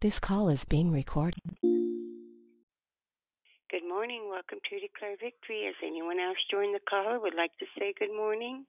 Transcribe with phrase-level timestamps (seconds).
[0.00, 1.44] This call is being recorded.
[3.70, 4.30] Good morning.
[4.30, 5.66] Welcome to Declare Victory.
[5.66, 8.64] Has anyone else joined the call or would like to say good morning?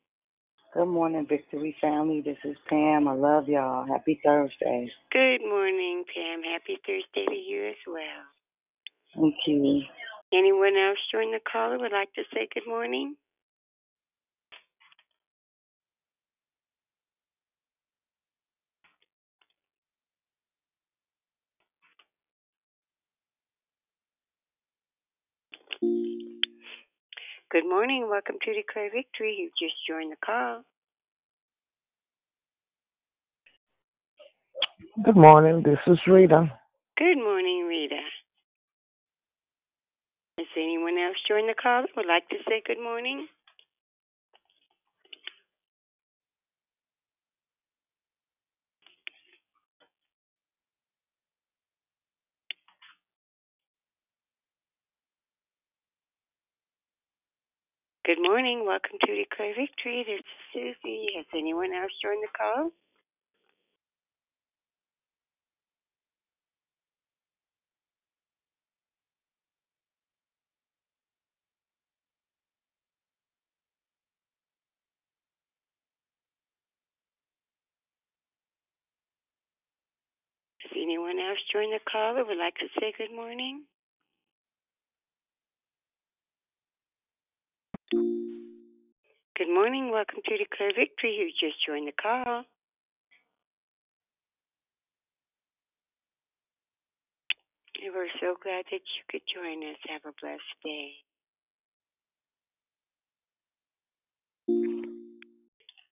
[0.73, 2.20] Good morning, Victory family.
[2.20, 3.07] This is Pam.
[3.07, 3.88] I love y'all.
[3.88, 4.91] Happy Thursday.
[5.13, 6.44] Good morning, Pam.
[6.44, 8.27] Happy Thursday to you as well.
[9.15, 9.83] Thank you.
[10.33, 13.15] Anyone else join the call or would like to say good morning?
[27.52, 28.08] Good morning.
[28.10, 29.36] Welcome to Declare Victory.
[29.38, 30.64] You just joined the call.
[35.04, 35.62] Good morning.
[35.62, 36.50] This is Rita.
[36.98, 38.00] Good morning, Rita.
[40.38, 43.28] Has anyone else joined the call or would like to say good morning?
[58.03, 58.66] Good morning.
[58.66, 60.05] Welcome to Declare Victory.
[60.07, 61.05] This is Susie.
[61.17, 62.71] Has anyone else joined the call?
[80.63, 83.66] Has anyone else joined the call or would like to say good morning?
[87.92, 89.92] Good morning.
[89.92, 91.14] Welcome to Declare Victory.
[91.20, 92.45] You just joined the call.
[97.84, 99.78] And we're so glad that you could join us.
[99.89, 100.92] Have a blessed day.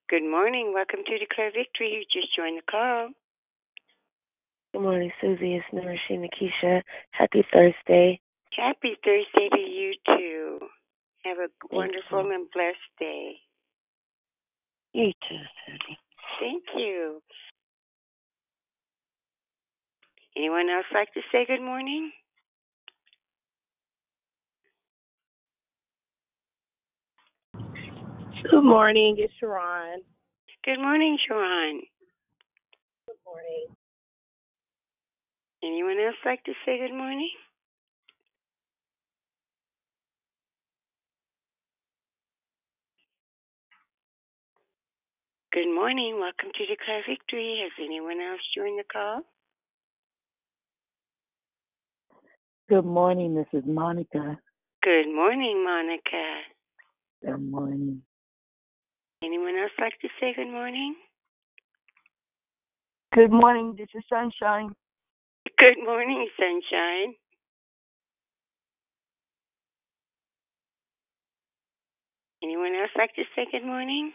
[0.09, 0.71] Good morning.
[0.73, 1.91] Welcome to Declare Victory.
[1.91, 3.09] You just joined the call.
[4.73, 5.55] Good morning, Susie.
[5.55, 6.81] It's Nourishing Keisha.
[7.11, 8.21] Happy Thursday.
[8.55, 10.48] Happy Thursday to you too.
[11.25, 12.33] Have a wonderful you.
[12.33, 13.33] and blessed day.
[14.93, 15.99] You too, Susie.
[16.39, 17.21] Thank you.
[20.35, 22.11] Anyone else like to say good morning?
[28.49, 29.15] Good morning.
[29.19, 30.01] It's Sharon.
[30.63, 31.81] Good morning, Sharon.
[33.05, 33.67] Good morning.
[35.61, 37.29] Anyone else like to say good morning?
[45.51, 46.19] Good morning.
[46.19, 47.61] Welcome to Declare Victory.
[47.63, 49.21] Has anyone else joined the call?
[52.69, 53.33] Good morning.
[53.33, 54.37] This is Monica.
[54.83, 56.41] Good morning, Monica.
[57.25, 58.03] Good morning.
[59.23, 60.93] Anyone else like to say good morning?
[63.15, 63.73] Good morning.
[63.75, 64.71] This is Sunshine.
[65.57, 67.15] Good morning, Sunshine.
[72.43, 74.11] Anyone else like to say good morning?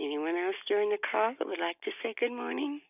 [0.00, 2.80] Anyone else during the call that would like to say good morning?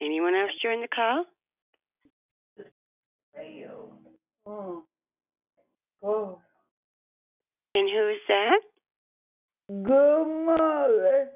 [0.00, 1.24] Anyone else during the call?
[4.46, 4.84] Oh.
[6.04, 6.38] Oh.
[7.74, 8.60] And who is that?
[9.68, 11.28] Good morning.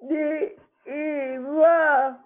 [0.00, 0.52] The
[0.86, 2.18] Eva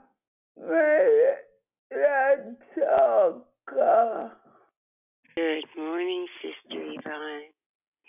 [3.69, 7.51] Good morning, Sister Yvonne.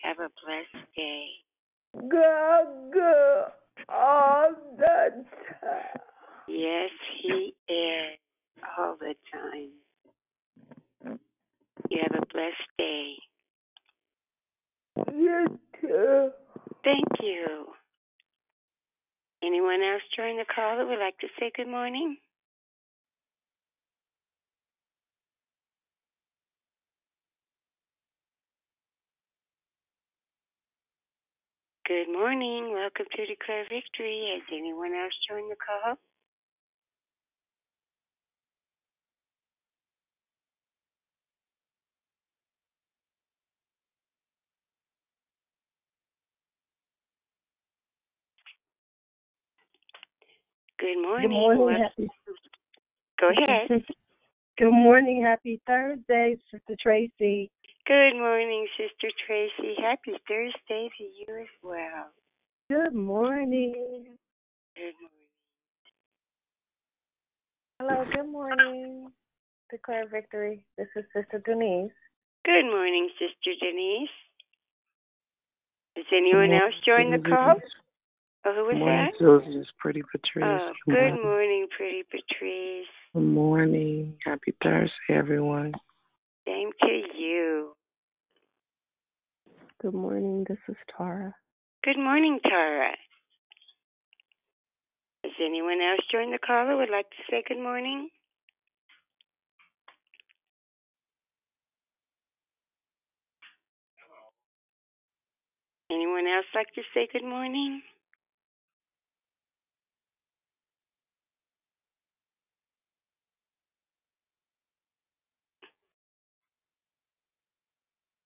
[0.04, 1.28] Have a blessed day.
[2.10, 2.68] God
[3.90, 5.26] all the
[5.62, 6.02] time.
[6.48, 6.90] Yes,
[7.22, 8.18] he is
[8.78, 9.72] all the time.
[11.90, 13.14] You have a blessed day.
[15.14, 16.30] You too.
[16.84, 17.68] Thank you.
[19.44, 22.18] Anyone else join the call that would like to say good morning?
[31.88, 32.74] Good morning.
[32.74, 34.30] Welcome to Declare Victory.
[34.36, 35.96] Has anyone else joined the call?
[50.80, 51.30] Good morning.
[51.30, 51.66] Good morning.
[51.66, 52.10] Wel- Happy.
[53.20, 53.84] Go ahead.
[54.58, 55.24] Good morning.
[55.24, 57.52] Happy Thursday, Sister Tracy.
[57.86, 59.76] Good morning, Sister Tracy.
[59.82, 62.12] Happy Thursday to you as well.
[62.70, 64.06] Good morning.
[64.78, 65.28] Good morning.
[67.82, 69.12] Hello, good morning.
[69.70, 70.66] Declare victory.
[70.78, 71.92] This is Sister Denise.
[72.46, 74.10] Good morning, Sister Denise.
[75.98, 77.56] Does anyone else join the call?
[78.46, 79.20] Oh, who was morning, that?
[79.20, 79.60] Susie.
[79.60, 80.46] It's Pretty Patrice.
[80.46, 82.88] Oh, good morning, pretty Patrice.
[83.14, 84.16] Good morning.
[84.26, 85.74] Happy Thursday, everyone.
[86.48, 87.74] Same to you.
[89.82, 90.46] Good morning.
[90.48, 91.34] This is Tara.
[91.84, 92.92] Good morning, Tara.
[95.24, 98.10] Does anyone else join the call who would like to say good morning?
[105.92, 107.82] Anyone else like to say good morning?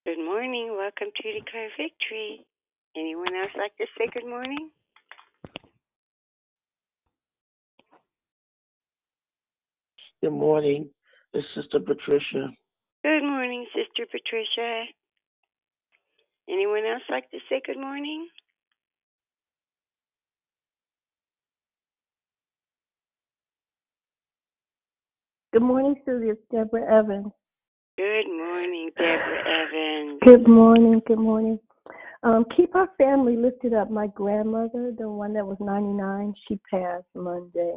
[0.08, 0.70] Good morning.
[0.72, 2.40] Welcome to Declare Victory.
[2.96, 4.70] Anyone else like to say good morning?
[10.22, 10.90] Good morning.
[11.34, 12.48] This is Sister Patricia.
[13.04, 14.86] Good morning, Sister Patricia.
[16.50, 18.30] Anyone else like to say good morning?
[25.52, 26.30] Good morning, Susie.
[26.30, 27.34] It's Deborah Evans.
[27.98, 30.20] Good morning, Deborah Evans.
[30.24, 31.02] Good morning.
[31.08, 31.60] Good morning.
[32.22, 33.90] Um, keep our family lifted up.
[33.90, 37.74] My grandmother, the one that was 99, she passed Monday.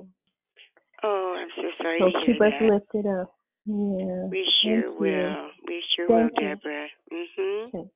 [1.02, 2.70] Oh, I'm so sorry So to hear keep us that.
[2.70, 3.34] lifted up.
[3.64, 4.26] Yeah.
[4.28, 5.00] We sure Thank you.
[5.00, 5.50] will.
[5.67, 6.49] We sure Thank will, you.
[6.49, 6.88] Deborah.
[7.11, 7.69] Mhm.
[7.69, 7.90] Okay.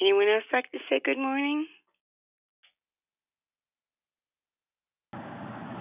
[0.00, 1.66] Anyone else like to say good morning?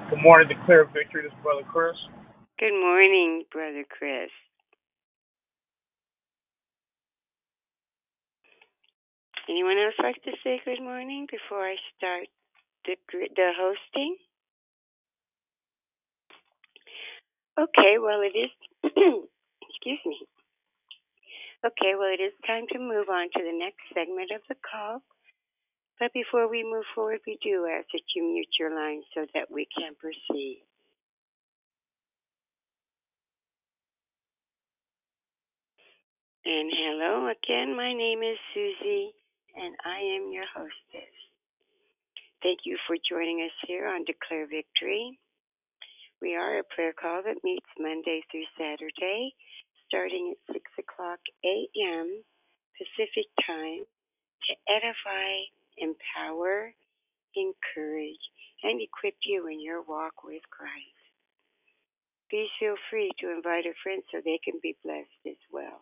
[0.10, 1.22] Good morning, declare victory.
[1.24, 1.96] This is Brother Chris.
[2.60, 4.30] Good morning, Brother Chris.
[9.50, 12.28] Anyone else like to say good morning before I start
[12.86, 12.96] the
[13.36, 14.18] the hosting?
[17.60, 18.52] Okay, well it is.
[18.86, 20.18] excuse me.
[21.66, 25.02] Okay, well it is time to move on to the next segment of the call.
[26.00, 29.51] But before we move forward, we do ask that you mute your line so that
[29.51, 30.63] we can proceed.
[36.46, 39.12] And hello again, my name is Susie,
[39.56, 41.13] and I am your hostess.
[42.42, 45.19] Thank you for joining us here on Declare Victory.
[46.22, 49.36] We are a prayer call that meets Monday through Saturday,
[49.88, 52.24] starting at 6 o'clock a.m.
[52.80, 53.84] Pacific Time
[54.48, 55.31] to edify,
[55.80, 56.74] empower,
[57.36, 58.24] encourage,
[58.64, 61.00] and equip you in your walk with Christ.
[62.30, 65.81] Please feel free to invite a friend so they can be blessed as well.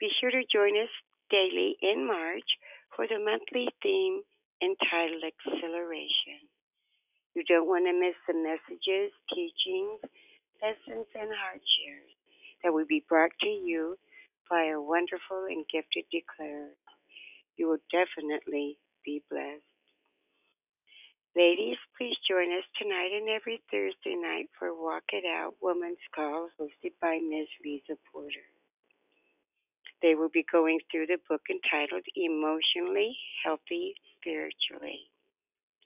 [0.00, 0.90] Be sure to join us
[1.30, 2.58] daily in March
[2.96, 4.22] for the monthly theme
[4.60, 6.42] entitled Acceleration.
[7.34, 10.02] You don't want to miss the messages, teachings,
[10.60, 12.12] lessons, and heart shares
[12.62, 13.96] that will be brought to you
[14.50, 16.74] by a wonderful and gifted declarer.
[17.56, 19.62] You will definitely be blessed.
[21.36, 26.48] Ladies, please join us tonight and every Thursday night for Walk It Out Women's Call
[26.60, 27.48] hosted by Ms.
[27.64, 28.44] Lisa Porter.
[30.02, 35.08] They will be going through the book entitled Emotionally Healthy Spirituality.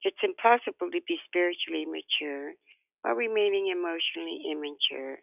[0.02, 2.54] It's impossible to be spiritually mature
[3.02, 5.18] while remaining emotionally immature,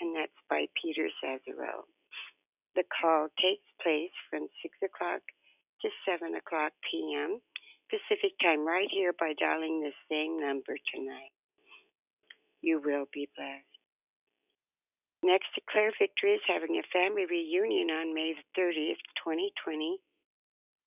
[0.00, 1.82] and that's by Peter Scazzero.
[2.76, 5.22] The call takes place from 6 o'clock
[5.82, 7.40] to 7 o'clock p.m.
[7.88, 11.32] Pacific time right here by dialing the same number tonight.
[12.60, 13.64] You will be blessed.
[15.22, 19.98] Next, Declare Victory is having a family reunion on May 30th, 2020,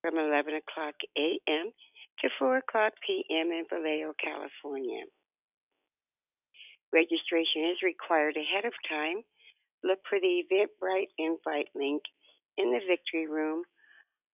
[0.01, 1.71] from 11 o'clock a.m.
[2.21, 3.51] to 4 o'clock p.m.
[3.51, 5.03] in Vallejo, California.
[6.93, 9.23] Registration is required ahead of time.
[9.83, 12.03] Look for the Eventbrite invite link
[12.57, 13.63] in the Victory Room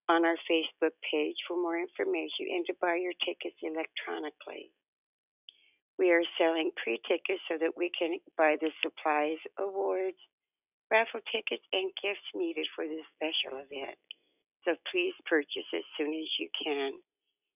[0.08, 4.72] on our Facebook page for more information and to buy your tickets electronically.
[5.98, 10.18] We are selling pre tickets so that we can buy the supplies, awards,
[10.90, 13.98] raffle tickets, and gifts needed for this special event.
[14.64, 16.92] So please purchase as soon as you can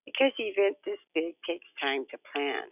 [0.05, 2.67] because the event this big takes time to plan.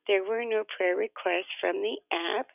[0.07, 2.47] There were no prayer requests from the app,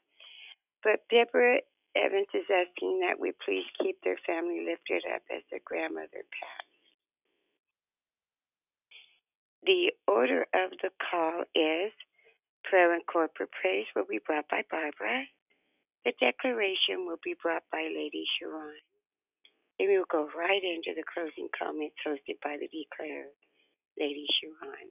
[0.82, 1.60] but Deborah
[1.96, 6.74] Evans is asking that we please keep their family lifted up as their grandmother passed.
[9.64, 11.92] The order of the call is
[12.64, 15.24] prayer and corporate praise will be brought by Barbara.
[16.04, 18.82] The declaration will be brought by Lady Sharon.
[19.78, 23.32] Then we will go right into the closing comments hosted by the declarer,
[23.98, 24.90] Lady Sharon.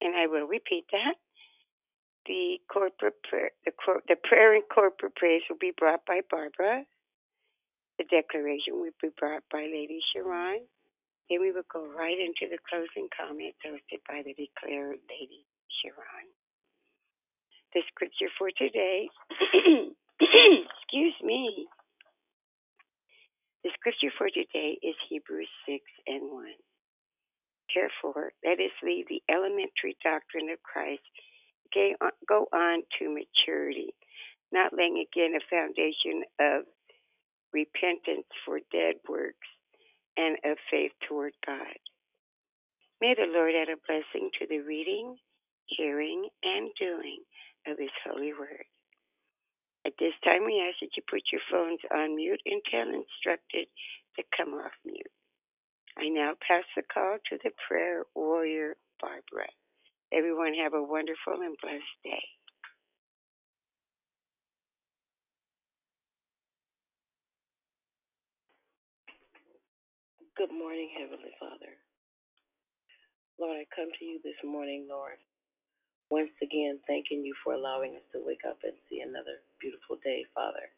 [0.00, 1.16] And I will repeat that.
[2.26, 3.72] The corporate prayer, the,
[4.08, 6.84] the prayer and corporate praise will be brought by Barbara.
[7.98, 10.62] The declaration will be brought by Lady Sharon.
[11.30, 15.46] Then we will go right into the closing comments hosted by the declared Lady
[15.82, 16.28] Sharon.
[17.74, 19.08] The scripture for today,
[20.20, 21.66] excuse me.
[23.64, 26.46] The scripture for today is Hebrews 6 and 1.
[27.74, 31.02] Therefore, let us leave the elementary doctrine of Christ,
[32.00, 33.94] uh, go on to maturity,
[34.52, 36.64] not laying again a foundation of
[37.52, 39.48] repentance for dead works
[40.16, 41.78] and of faith toward God.
[43.00, 45.16] May the Lord add a blessing to the reading,
[45.66, 47.18] hearing, and doing
[47.66, 48.64] of His holy word.
[49.86, 53.66] At this time, we ask that you put your phones on mute until instructed
[54.16, 55.10] to come off mute.
[56.02, 59.48] I now pass the call to the prayer warrior, Barbara.
[60.12, 62.24] Everyone have a wonderful and blessed day.
[70.36, 71.74] Good morning, Heavenly Father.
[73.40, 75.18] Lord, I come to you this morning, Lord,
[76.10, 80.24] once again thanking you for allowing us to wake up and see another beautiful day,
[80.34, 80.70] Father.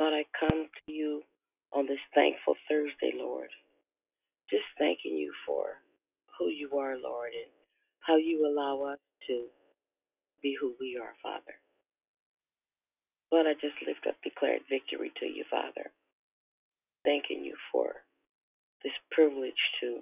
[0.00, 1.22] Lord, I come to you
[1.74, 3.50] on this thankful Thursday, Lord,
[4.50, 5.66] just thanking you for
[6.38, 7.50] who you are, Lord, and
[8.00, 9.46] how you allow us to
[10.42, 11.54] be who we are, Father.
[13.32, 15.90] Lord, I just lift up declared victory to you, Father
[17.04, 18.04] thanking you for
[18.84, 20.00] this privilege to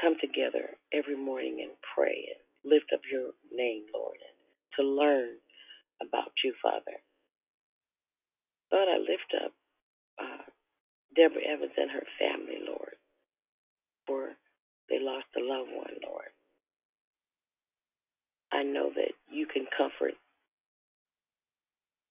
[0.00, 4.36] come together every morning and pray and lift up your name, Lord, and
[4.78, 5.36] to learn
[6.02, 6.98] about you, Father.
[8.72, 9.52] Lord, I lift up
[10.20, 10.44] uh,
[11.16, 12.96] Deborah Evans and her family, Lord,
[14.06, 14.30] for
[14.90, 16.32] they lost a loved one, Lord.
[18.52, 20.14] I know that you can comfort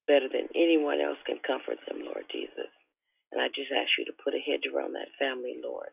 [0.08, 2.72] better than anyone else can comfort them, Lord Jesus.
[3.32, 5.92] And I just ask you to put a hedge around that family, Lord,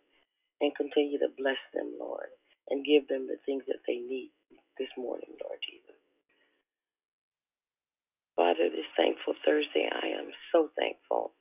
[0.61, 2.31] and continue to bless them, Lord,
[2.71, 4.31] and give them the things that they need
[4.79, 5.99] this morning, Lord Jesus.
[8.37, 11.33] Father, this thankful Thursday, I am so thankful.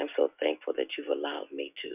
[0.00, 1.90] I'm so thankful that you've allowed me to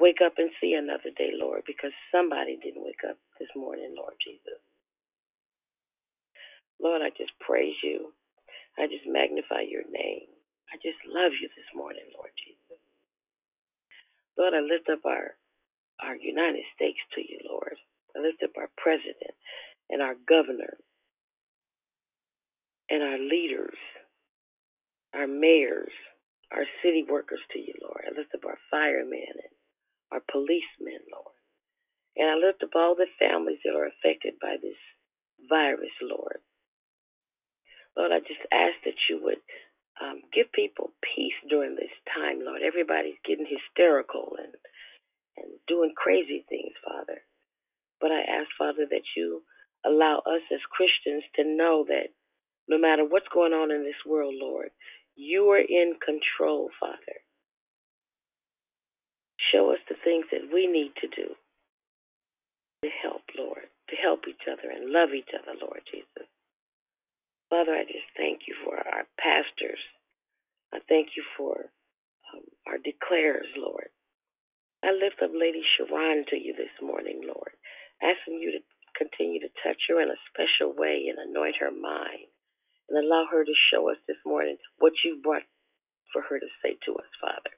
[0.00, 4.14] wake up and see another day, Lord, because somebody didn't wake up this morning, Lord
[4.24, 4.60] Jesus.
[6.80, 8.12] Lord, I just praise you.
[8.78, 10.28] I just magnify your name.
[10.72, 12.80] I just love you this morning, Lord Jesus.
[14.38, 15.36] Lord, I lift up our,
[16.02, 17.76] our United States to you, Lord.
[18.16, 19.36] I lift up our president
[19.90, 20.78] and our governor
[22.90, 23.78] and our leaders,
[25.14, 25.92] our mayors,
[26.54, 28.04] our city workers to you, Lord.
[28.06, 29.54] I lift up our firemen and
[30.12, 31.36] our policemen, Lord.
[32.16, 34.78] And I lift up all the families that are affected by this
[35.48, 36.40] virus, Lord.
[37.96, 39.42] Lord, I just ask that you would
[40.02, 42.62] um, give people peace during this time, Lord.
[42.62, 44.54] Everybody's getting hysterical and
[45.38, 47.22] and doing crazy things, Father.
[48.00, 49.42] But I ask, Father, that you
[49.86, 52.10] allow us as Christians to know that
[52.68, 54.70] no matter what's going on in this world, Lord,
[55.16, 57.18] you are in control, Father.
[59.52, 61.34] Show us the things that we need to do
[62.84, 66.28] to help, Lord, to help each other and love each other, Lord Jesus.
[67.50, 69.80] Father, I just thank you for our pastors.
[70.72, 71.70] I thank you for
[72.34, 73.88] um, our declarers, Lord.
[74.84, 77.52] I lift up Lady Sharon to you this morning, Lord,
[78.02, 78.60] asking you to
[78.98, 82.30] continue to touch her in a special way and anoint her mind
[82.88, 85.46] and allow her to show us this morning what you brought
[86.12, 87.54] for her to say to us, Father.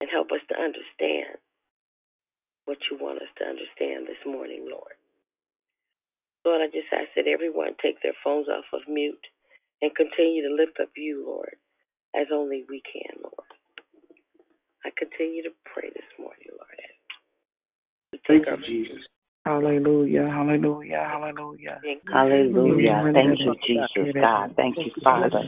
[0.00, 1.38] And help us to understand
[2.64, 4.96] what you want us to understand this morning, Lord.
[6.44, 9.26] Lord, I just ask that everyone take their phones off of mute
[9.82, 11.56] and continue to lift up you, Lord,
[12.14, 13.50] as only we can, Lord.
[14.84, 16.78] I continue to pray this morning, Lord.
[16.78, 16.94] As
[18.12, 19.02] we take Thank you, Jesus.
[19.48, 21.80] Hallelujah, hallelujah, hallelujah.
[22.12, 23.00] Hallelujah.
[23.16, 24.52] Thank you, Jesus, God.
[24.56, 25.40] Thank you, Father.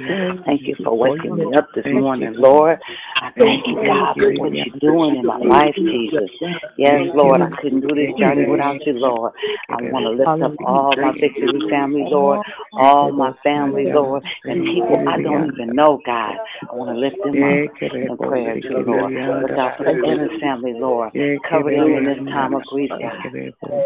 [0.47, 2.79] Thank you for waking me up this morning, Lord.
[3.21, 6.33] I thank you, God, for what you're doing in my life, Jesus.
[6.79, 9.33] Yes, Lord, I couldn't do this journey without you, Lord.
[9.69, 12.41] I want to lift up all my victory family, Lord,
[12.73, 16.41] all my family, Lord, and people I don't even know, God.
[16.73, 19.13] I want to lift them up in prayer too, Lord.
[19.13, 21.13] Look out for the Ennis family, Lord.
[21.51, 23.29] Cover them in this time of grief, God.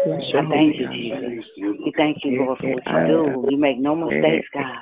[0.05, 1.45] I thank you, Jesus.
[1.57, 3.47] We thank you, Lord, for what you do.
[3.49, 4.77] You make no mistakes, God.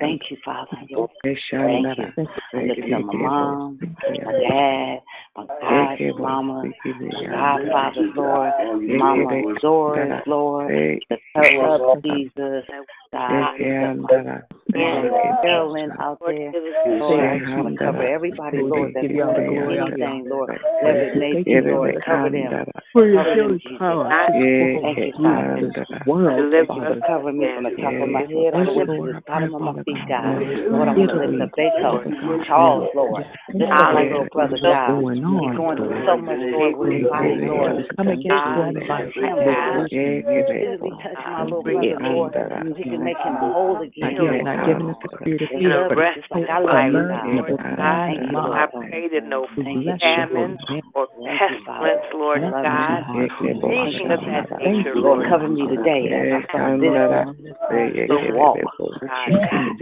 [0.00, 0.70] Thank you, Father.
[0.72, 2.04] Thank you.
[2.54, 5.02] I lift up my mom, my dad,
[5.36, 8.52] my God, mama, my godfathers, Lord,
[8.88, 10.70] mama Doris, Lord,
[11.10, 12.64] the her up, Jesus,
[13.12, 14.06] God, and
[15.42, 16.52] Carolyn out there,
[16.86, 20.50] Lord, I just want to cover everybody, Lord, that's going through anything, Lord,
[20.82, 22.52] whatever it may be, Lord, cover them.
[23.14, 23.80] Cover them, Jesus.
[24.84, 25.72] Thank you, Father.
[26.36, 28.52] Deliver, cover me from the top of my head
[29.52, 30.38] all the way to the bottom of my feet, God.
[30.72, 33.24] Lord, I want to lift up Beethoven, Charles, Lord.
[33.54, 34.98] Lift up my little brother, God.
[35.06, 37.84] He's going through so much, Lord, with his body, Lord.
[37.96, 39.06] Come against him, Lord.
[39.14, 39.36] Please
[41.32, 42.34] my little brother, Lord.
[42.76, 44.42] He can make him whole again.
[44.66, 47.76] giving us the spirit of fear, but just like I love you, God.
[47.76, 50.58] God, Thank you, I pray that no famine
[50.94, 52.00] or Thank you, Father.
[52.00, 55.28] pestilence, Lord God, anything of that nature, you, Lord.
[55.28, 55.30] Lord.
[55.30, 56.92] Cover me today as I start this,
[58.08, 58.58] this walk.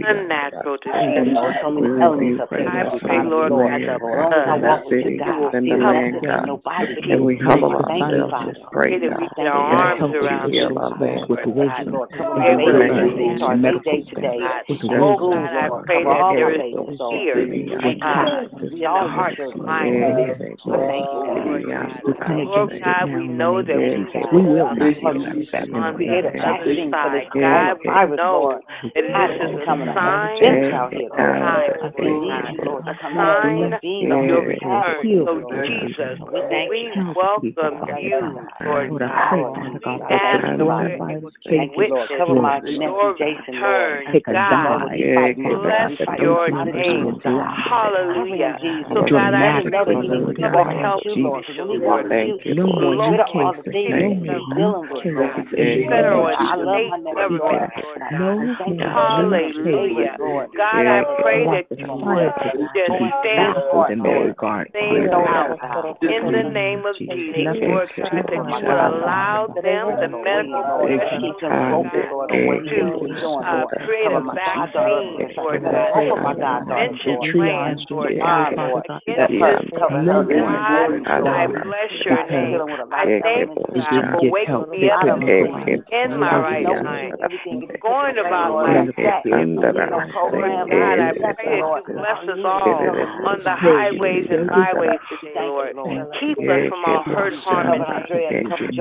[0.03, 1.35] Unnatural There's disease.
[1.61, 2.67] so many elements up there.
[2.69, 3.71] I pray, Lord Lord.
[3.71, 6.45] God, the As long as I blood walk with you, God, I feel nothing and
[6.45, 10.53] nobody And we humble Thank you, ourselves just pray, that we get our arms around
[10.53, 11.25] you, our land.
[11.29, 11.87] Lord God.
[11.91, 14.63] Lord, cover Be my able to babies as they move start their day God.
[14.67, 14.95] today.
[15.01, 16.61] Oh God, I pray that there is
[17.09, 17.35] fear
[17.81, 18.61] Thank you, uh, God.
[18.71, 20.11] We in the all hearts and minds Lord.
[20.11, 21.45] of these I children, thank you, God.
[21.45, 21.63] Lord
[22.05, 23.81] We come Lord against it God, we know that
[24.31, 25.75] we will will not be hurt you.
[25.75, 27.27] on Create the a other vaccine for.
[27.41, 28.47] God, we know
[28.95, 31.35] that this it's is a becoming an sign epidemic of out here, Lord.
[31.37, 32.53] times, We Lord need God.
[32.53, 35.01] you, Lord, A to come and sign intervene of your return.
[35.25, 35.31] So
[35.65, 37.13] Jesus, We thank you.
[37.15, 38.19] welcome Thank you,
[38.65, 39.29] Lord Lord, I God.
[39.29, 42.09] pray, Father We God, ask the that we're coronavirus able to Thank witness
[42.41, 44.03] my your Jason, Lord.
[44.03, 44.81] return, As you God.
[44.81, 45.61] what he's fighting, Lord.
[45.63, 47.05] Bless your a lot of name.
[47.05, 47.55] demons, God.
[47.55, 48.57] Cover Hallelujah.
[48.93, 51.03] So God, I Let him know pray that he for needs to public walk health
[51.05, 51.41] with you, Lord.
[51.45, 52.27] Because when he officials, walks Lord.
[52.27, 54.25] you, No he more gets new rid of all the cases, things no that more
[54.25, 55.85] he's dealing with, Lord.
[55.89, 57.43] federal and I love my state government,
[58.19, 60.15] Lord And I thank you for bringing his neighbors, Hallelujah.
[60.19, 60.47] Lord.
[60.55, 62.31] God, I pray that you would
[62.75, 64.71] just Going stamp fast in their these regard.
[64.71, 65.57] things out
[66.01, 71.39] in the name of Jesus, Lord God, that you would allow them, the medical professionals,
[71.41, 71.51] to
[73.43, 79.85] uh, create a vaccine, Lord God, to prevention plans, Lord God, against this
[81.05, 82.59] God, I bless your name.
[82.91, 87.13] I thank you, God, for waking me up in my right mind,
[87.81, 88.85] going about my
[89.25, 92.85] God, I pray that you bless us all
[93.25, 95.73] on the highways and byways today, Lord.
[96.21, 98.21] Keep us from all hurt, harm, and danger.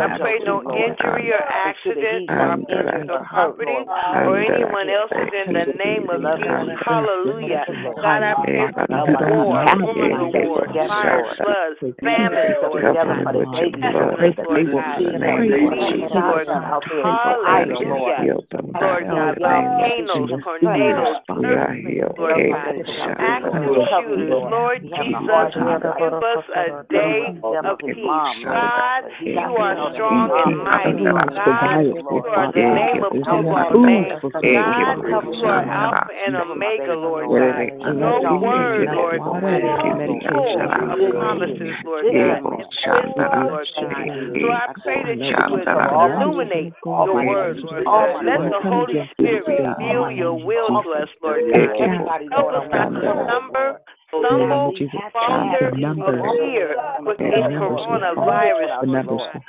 [0.05, 5.53] I pray no injury or accident harm injury or property or anyone else is in
[5.57, 6.77] the name of Jesus.
[6.85, 7.65] Hallelujah.
[7.97, 14.69] God, I pray for war, rumors of war, fire, floods, famine, Lord God, pestilence, Lord
[14.77, 16.49] God, disease, Lord
[17.05, 18.25] Hallelujah.
[18.75, 21.16] Lord God, volcanoes, tornadoes,
[22.18, 23.85] earthquakes, Lord
[24.51, 25.55] Lord Jesus,
[25.99, 27.20] give us a day
[27.53, 28.07] of peace.
[28.44, 31.05] God, you are strong and mighty.
[31.05, 34.23] God, you are the name above all names.
[34.23, 37.68] God, you are Alpha and Omega, Lord God.
[38.01, 44.07] Your word, Lord God, is full of promises, Lord God, Lord God.
[44.40, 48.25] So I pray that you would illuminate your word, Lord God.
[48.25, 52.22] Let the Holy Spirit reveal your will to us, Lord God.
[52.31, 53.79] Help us not to stumble
[54.20, 54.74] stumble,
[55.12, 58.85] falter, or fear with this coronavirus.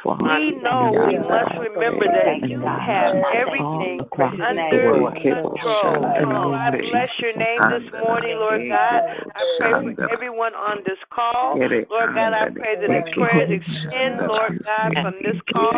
[0.05, 6.55] We know we must remember that you have everything under control.
[6.55, 9.01] I bless your name this morning, Lord God.
[9.35, 11.57] I pray for everyone on this call.
[11.59, 15.73] Lord God, I pray that the prayers extend, Lord God, from this call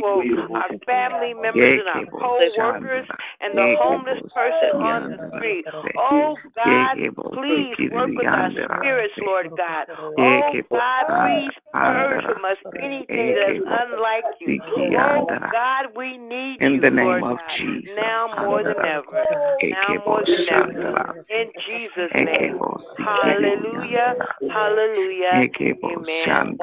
[0.00, 0.22] for
[0.56, 3.06] our family members and our co-workers
[3.40, 5.64] and the homeless person on the street.
[5.96, 6.96] Oh God,
[7.34, 9.86] please work with our spirits, Lord God.
[9.94, 14.58] Oh God, please purge from us anything that's unlike you.
[14.98, 17.94] Oh God, we need In you, the name Lord of God, Jesus.
[17.94, 19.22] now more than ever.
[19.70, 21.24] Now more than ever.
[21.30, 22.58] In Jesus' name.
[22.98, 24.18] Hallelujah.
[24.50, 25.46] Hallelujah.
[25.46, 26.58] Ekebo Amen.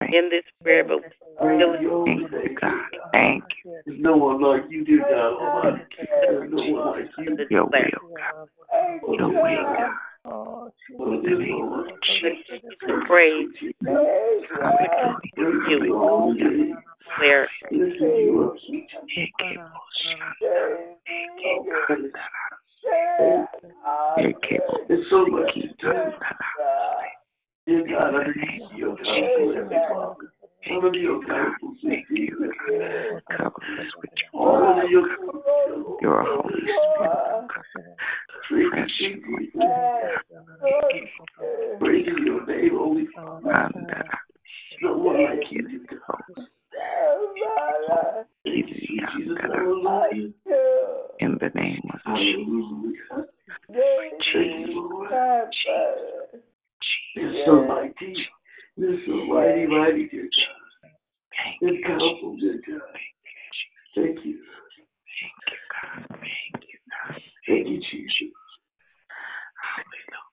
[0.01, 2.73] In this prayer, but still Thank you, God.
[3.13, 3.81] Thank you.
[3.87, 5.85] There's no one like you, dear God Almighty.
[5.99, 7.37] There's no one like you.
[7.51, 7.71] Your will,
[8.17, 8.49] God.
[9.19, 10.71] Your way, God.
[10.91, 11.87] In the name of
[12.21, 12.59] Jesus.
[13.07, 13.49] praise
[15.81, 16.77] Hallelujah.
[17.19, 20.59] where Listen you up, sweet Ekebo shanda,
[21.07, 21.53] eke
[21.89, 22.31] andara,
[24.19, 25.89] ekebo There's so much siki to do.
[25.89, 26.19] andara.
[27.67, 29.49] Dear God, underneath your powerful
[30.71, 33.23] Under your powerful Thank you, God.
[33.37, 35.07] Cover us with your All under your
[36.01, 36.63] your Holy
[36.95, 37.29] Spirit.
[38.49, 38.99] Fresh
[41.79, 44.09] Praising your name, Holy andara,
[44.83, 46.47] No one like you, dear God.
[48.47, 48.75] eki
[49.17, 49.49] Jesus, andara.
[49.49, 50.33] no one like you.
[51.21, 53.27] In the name of Hallelujah.
[53.69, 54.69] Thank Jesus.
[54.69, 55.11] you, Lord.
[57.17, 58.15] You're so mighty.
[58.77, 60.91] You're so mighty, mighty, dear God.
[61.35, 62.81] Thank You're you, powerful, dear God.
[63.95, 64.39] Thank you.
[65.19, 66.07] Thank you, God.
[66.09, 67.21] Thank you, God.
[67.47, 68.35] Thank you, Jesus.
[69.59, 70.29] Hallelujah.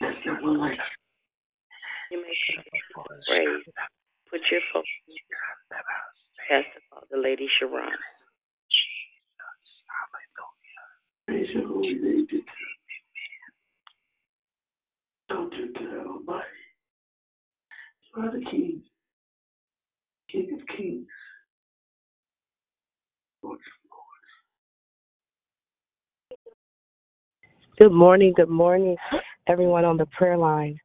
[0.00, 0.88] There's no one like you.
[2.10, 2.34] you may
[3.26, 3.64] praise,
[4.30, 4.88] put your focus
[6.48, 7.90] Pastor the Lady Sharon.
[11.26, 12.40] Praise your holy name, dear
[15.30, 15.38] God.
[15.38, 16.46] Oh, dear God Almighty.
[18.16, 18.82] You are the King.
[20.30, 21.06] King of kings.
[23.42, 23.58] Lord
[27.90, 28.32] Good morning.
[28.36, 28.96] Good morning,
[29.48, 30.78] everyone on the prayer line.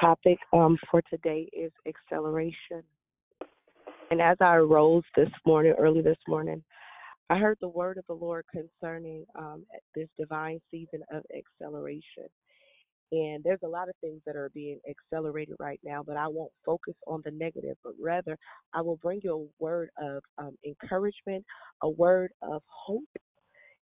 [0.00, 2.82] Topic um, for today is acceleration.
[4.10, 6.64] And as I arose this morning, early this morning,
[7.30, 12.26] I heard the word of the Lord concerning um, this divine season of acceleration.
[13.12, 16.50] And there's a lot of things that are being accelerated right now, but I won't
[16.66, 18.36] focus on the negative, but rather
[18.72, 21.44] I will bring you a word of um, encouragement,
[21.82, 23.04] a word of hope,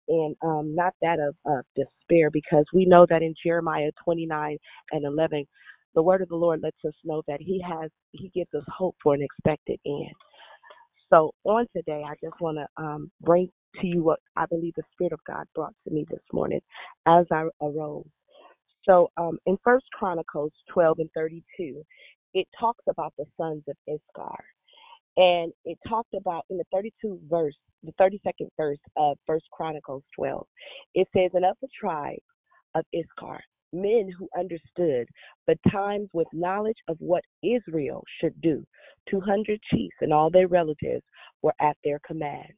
[0.07, 4.57] and um, not that of, of despair, because we know that in Jeremiah 29
[4.91, 5.45] and 11,
[5.95, 8.95] the word of the Lord lets us know that He has He gives us hope
[9.03, 10.15] for an expected end.
[11.09, 13.49] So on today, I just want to um, bring
[13.81, 16.61] to you what I believe the Spirit of God brought to me this morning
[17.05, 18.05] as I arose.
[18.87, 21.83] So um, in First Chronicles 12 and 32,
[22.33, 24.43] it talks about the sons of Issachar.
[25.17, 30.45] And it talked about in the 32 verse, the 32nd verse of First Chronicles 12,
[30.95, 32.19] it says, And of the tribe
[32.75, 33.41] of Issachar,
[33.73, 35.07] men who understood
[35.47, 38.63] the times with knowledge of what Israel should do.
[39.09, 41.03] 200 chiefs and all their relatives
[41.41, 42.53] were at their command.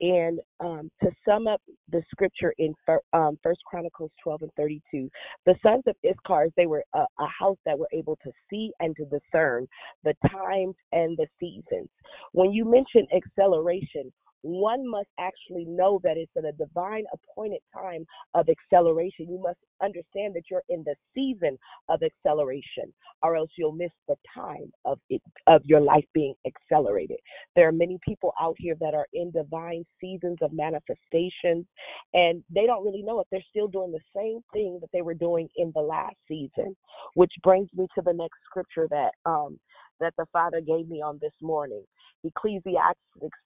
[0.00, 2.74] And um, to sum up the scripture in
[3.12, 5.08] um, First Chronicles 12 and 32,
[5.46, 8.96] the sons of Issachar, they were a, a, house that were able to see and
[8.96, 9.66] to discern
[10.02, 11.88] the times and the seasons.
[12.32, 14.12] When you mention acceleration,
[14.44, 19.26] one must actually know that it's in a divine appointed time of acceleration.
[19.30, 24.16] You must understand that you're in the season of acceleration, or else you'll miss the
[24.34, 27.16] time of it of your life being accelerated.
[27.56, 31.66] There are many people out here that are in divine seasons of manifestations,
[32.12, 35.14] and they don't really know if they're still doing the same thing that they were
[35.14, 36.76] doing in the last season.
[37.14, 39.58] Which brings me to the next scripture that um
[40.00, 41.84] that the Father gave me on this morning.
[42.24, 42.96] Ecclesiastes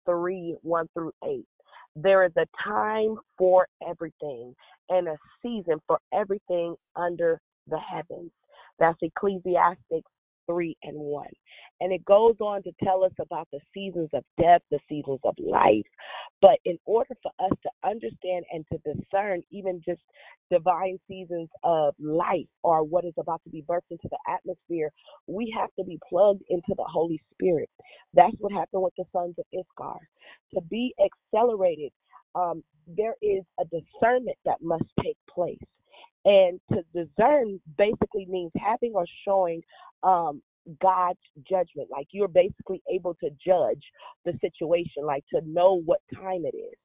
[0.06, 1.44] 3 1 through 8.
[1.96, 4.54] There is a time for everything
[4.88, 8.30] and a season for everything under the heavens.
[8.78, 10.04] That's Ecclesiastes
[10.50, 11.26] 3 and 1.
[11.80, 15.34] And it goes on to tell us about the seasons of death, the seasons of
[15.38, 15.86] life.
[16.40, 20.00] But in order for us to understand and to discern even just
[20.50, 24.90] divine seasons of life or what is about to be birthed into the atmosphere,
[25.26, 27.70] we have to be plugged into the Holy Spirit.
[28.14, 29.98] That's what happened with the sons of Issachar.
[30.54, 31.92] To be accelerated,
[32.34, 35.58] um, there is a discernment that must take place.
[36.28, 39.62] And to discern basically means having or showing
[40.02, 40.42] um,
[40.82, 41.88] God's judgment.
[41.90, 43.82] Like you're basically able to judge
[44.26, 46.76] the situation, like to know what time it is.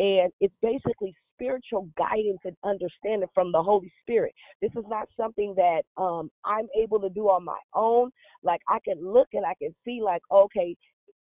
[0.00, 4.34] And it's basically spiritual guidance and understanding from the Holy Spirit.
[4.60, 8.10] This is not something that um, I'm able to do on my own.
[8.42, 10.74] Like I can look and I can see, like, okay,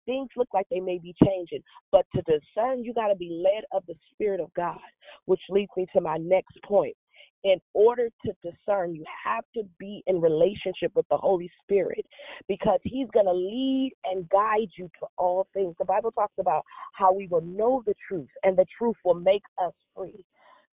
[0.08, 1.62] things look like they may be changing.
[1.92, 4.80] But to discern, you got to be led of the Spirit of God,
[5.26, 6.96] which leads me to my next point
[7.44, 12.06] in order to discern, you have to be in relationship with the Holy Spirit
[12.48, 15.76] because He's going to lead and guide you to all things.
[15.80, 19.44] The Bible talks about how we will know the truth and the truth will make
[19.64, 20.26] us free.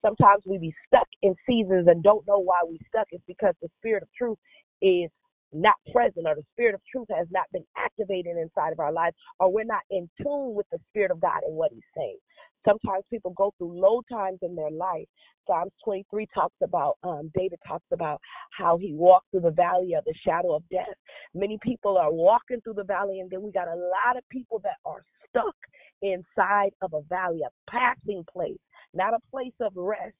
[0.05, 3.07] Sometimes we be stuck in seasons and don't know why we stuck.
[3.11, 4.39] It's because the Spirit of truth
[4.81, 5.11] is
[5.53, 9.15] not present or the spirit of truth has not been activated inside of our lives
[9.39, 12.19] or we're not in tune with the spirit of God and what he's saying.
[12.67, 15.07] Sometimes people go through low times in their life.
[15.47, 18.21] Psalms 23 talks about, um, David talks about
[18.57, 20.95] how he walked through the valley of the shadow of death.
[21.35, 24.61] Many people are walking through the valley, and then we got a lot of people
[24.63, 25.57] that are stuck
[26.03, 28.59] inside of a valley, a passing place,
[28.95, 30.15] not a place of rest.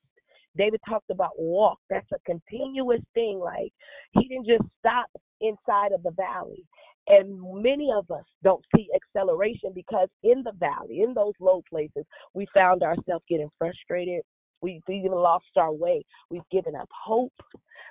[0.57, 1.79] David talked about walk.
[1.89, 3.41] That's a continuous thing.
[3.43, 3.73] Like
[4.13, 5.07] he didn't just stop
[5.41, 6.65] inside of the valley.
[7.09, 12.05] And many of us don't see acceleration because in the valley, in those low places,
[12.35, 14.23] we found ourselves getting frustrated.
[14.61, 16.05] We've even lost our way.
[16.31, 17.33] We've given up hope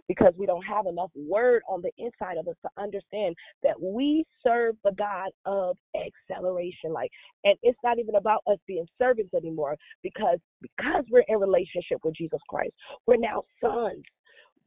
[0.08, 4.24] because we don't have enough word on the inside of us to understand that we
[4.42, 6.94] serve the God of acceleration.
[6.94, 7.12] Like,
[7.44, 12.16] and it's not even about us being servants anymore because because we're in relationship with
[12.16, 12.74] Jesus Christ,
[13.06, 14.04] we're now sons.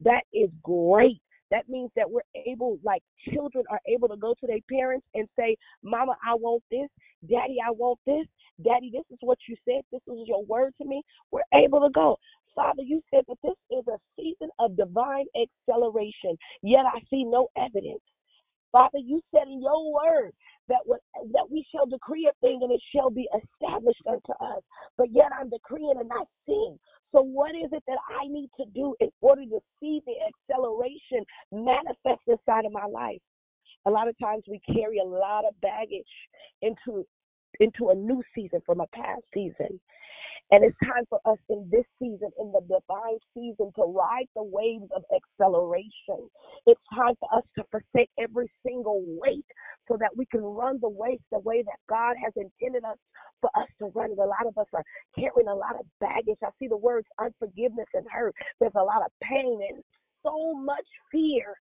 [0.01, 3.01] That is great that means that we're able, like
[3.33, 6.89] children are able to go to their parents and say, Mama, I want this.
[7.29, 8.25] Daddy, I want this.
[8.63, 9.81] Daddy, this is what you said.
[9.91, 11.01] This is your word to me.
[11.31, 12.17] We're able to go.
[12.55, 17.49] Father, you said that this is a season of divine acceleration, yet I see no
[17.57, 18.01] evidence.
[18.71, 20.31] Father, you said in your word
[20.67, 20.99] that what,
[21.31, 24.61] that we shall decree a thing and it shall be established unto us.
[24.97, 26.77] But yet I'm decreeing and not seeing.
[27.13, 31.25] So what is it that I need to do in order to see the acceleration
[31.51, 33.21] manifest inside of my life?
[33.85, 36.03] A lot of times we carry a lot of baggage
[36.61, 37.05] into
[37.59, 39.79] into a new season from a past season.
[40.51, 44.43] And it's time for us in this season, in the divine season, to ride the
[44.43, 46.29] waves of acceleration.
[46.67, 49.45] It's time for us to forsake every single weight
[49.87, 52.97] so that we can run the race the way that God has intended us
[53.41, 54.19] for us to run it.
[54.19, 54.83] A lot of us are
[55.17, 56.37] carrying a lot of baggage.
[56.43, 58.35] I see the words unforgiveness and hurt.
[58.59, 59.83] There's a lot of pain and
[60.23, 61.55] so much fear.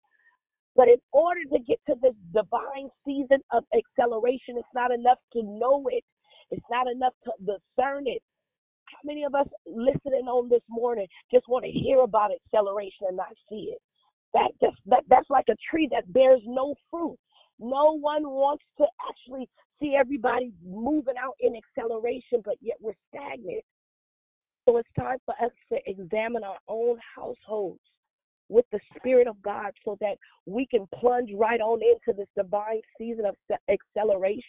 [0.77, 5.43] But in order to get to this divine season of acceleration, it's not enough to
[5.43, 6.05] know it.
[6.51, 8.23] It's not enough to discern it.
[8.95, 13.17] How many of us listening on this morning just want to hear about acceleration and
[13.17, 13.81] not see it?
[14.33, 17.19] That just that that's like a tree that bears no fruit.
[17.59, 19.49] No one wants to actually
[19.81, 23.65] see everybody moving out in acceleration, but yet we're stagnant.
[24.69, 27.81] So it's time for us to examine our own households
[28.49, 32.81] with the Spirit of God so that we can plunge right on into this divine
[32.99, 33.37] season of
[33.69, 34.43] acceleration.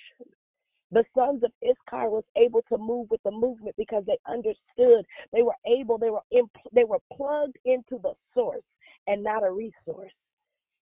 [0.95, 5.05] The sons of Issachar was able to move with the movement because they understood.
[5.33, 5.99] They were able.
[5.99, 8.63] They were in, they were plugged into the source.
[9.07, 10.13] and not a resource.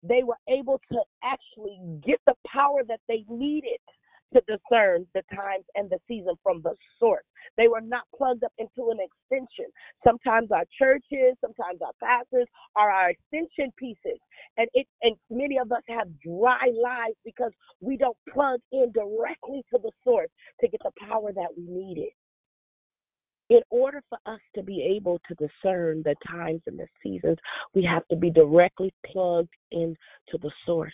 [0.03, 3.79] They were able to actually get the power that they needed
[4.33, 7.23] to discern the times and the season from the source.
[7.57, 9.71] They were not plugged up into an extension.
[10.05, 14.19] Sometimes our churches, sometimes our pastors are our extension pieces.
[14.57, 19.63] And it and many of us have dry lives because we don't plug in directly
[19.73, 20.29] to the source
[20.61, 22.11] to get the power that we needed.
[23.49, 27.37] In order for us to be able to discern the times and the seasons,
[27.73, 29.95] we have to be directly plugged into
[30.33, 30.93] the source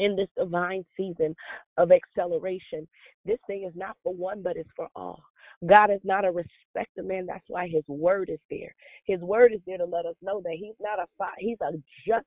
[0.00, 1.36] in this divine season
[1.76, 2.88] of acceleration.
[3.24, 5.22] This thing is not for one, but it's for all.
[5.68, 7.26] God is not a respecter man.
[7.26, 8.74] That's why His word is there.
[9.04, 11.06] His word is there to let us know that He's not a
[11.38, 11.72] He's a
[12.06, 12.26] just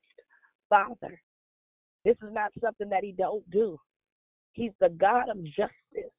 [0.70, 1.20] Father.
[2.04, 3.76] This is not something that He don't do.
[4.52, 6.12] He's the God of justice.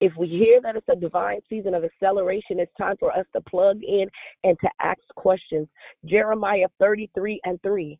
[0.00, 3.40] If we hear that it's a divine season of acceleration, it's time for us to
[3.48, 4.06] plug in
[4.44, 5.68] and to ask questions.
[6.04, 7.98] Jeremiah 33 and 3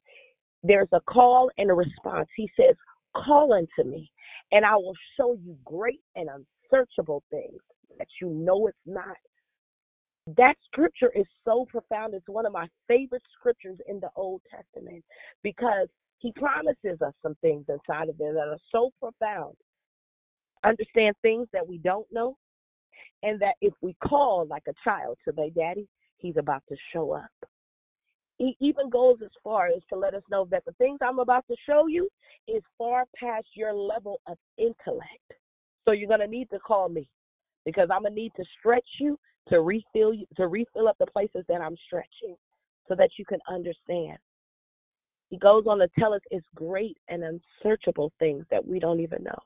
[0.63, 2.29] there's a call and a response.
[2.37, 2.77] He says,
[3.15, 4.11] Call unto me,
[4.53, 7.61] and I will show you great and unsearchable things
[7.99, 9.17] that you know it's not.
[10.37, 12.15] That scripture is so profound.
[12.15, 15.05] It's one of my favorite scriptures in the Old Testament
[15.43, 15.89] because
[16.19, 19.55] he promises us some things inside of there that are so profound.
[20.65, 22.37] Understand things that we don't know,
[23.23, 25.87] and that if we call like a child to their daddy,
[26.19, 27.31] he's about to show up
[28.39, 31.47] he even goes as far as to let us know that the things I'm about
[31.49, 32.09] to show you
[32.47, 35.33] is far past your level of intellect.
[35.85, 37.09] So you're gonna need to call me
[37.65, 39.19] because I'm gonna need to stretch you
[39.49, 42.37] to refill you to refill up the places that I'm stretching
[42.89, 44.19] so that you can understand.
[45.31, 49.25] He goes on to tell us it's great and unsearchable things that we don't even
[49.25, 49.39] know.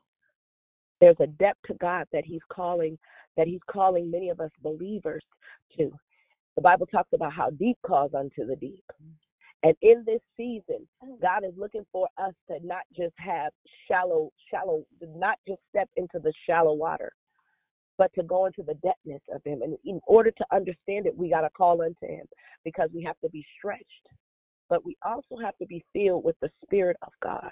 [1.01, 2.99] There's a depth to God that He's calling
[3.37, 5.25] that He's calling many of us believers
[5.79, 5.91] to.
[6.57, 8.85] The Bible talks about how deep calls unto the deep.
[9.63, 10.87] And in this season,
[11.21, 13.53] God is looking for us to not just have
[13.89, 17.13] shallow, shallow, not just step into the shallow water,
[17.99, 19.61] but to go into the depthness of Him.
[19.63, 22.25] And in order to understand it, we got to call unto Him
[22.65, 23.85] because we have to be stretched.
[24.71, 27.51] But we also have to be filled with the Spirit of God.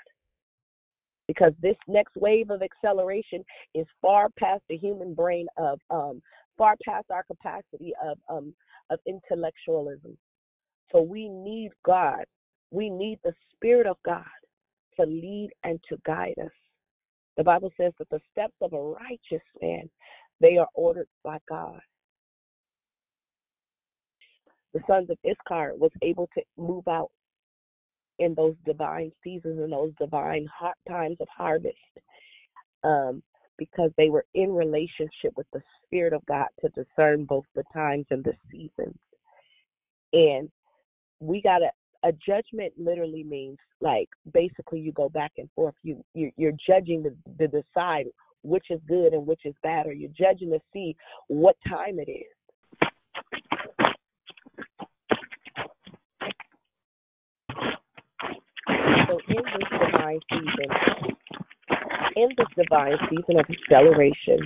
[1.26, 6.22] Because this next wave of acceleration is far past the human brain of, um,
[6.58, 8.52] far past our capacity of um,
[8.90, 10.18] of intellectualism.
[10.92, 12.24] So we need God.
[12.70, 14.24] We need the Spirit of God
[14.98, 16.50] to lead and to guide us.
[17.36, 19.88] The Bible says that the steps of a righteous man,
[20.40, 21.80] they are ordered by God.
[24.74, 27.10] The sons of Issachar was able to move out
[28.18, 31.76] in those divine seasons and those divine hot times of harvest
[32.84, 33.22] um,
[33.58, 38.06] because they were in relationship with the Spirit of God to discern both the times
[38.10, 38.96] and the seasons.
[40.12, 40.50] And
[41.20, 41.70] we got to,
[42.04, 45.74] a judgment literally means like basically you go back and forth.
[45.82, 48.06] You, you you're judging to, to decide
[48.42, 52.10] which is good and which is bad, or you're judging to see what time it
[52.10, 52.24] is.
[59.08, 61.16] So in this divine season,
[62.18, 64.42] in this divine season of acceleration,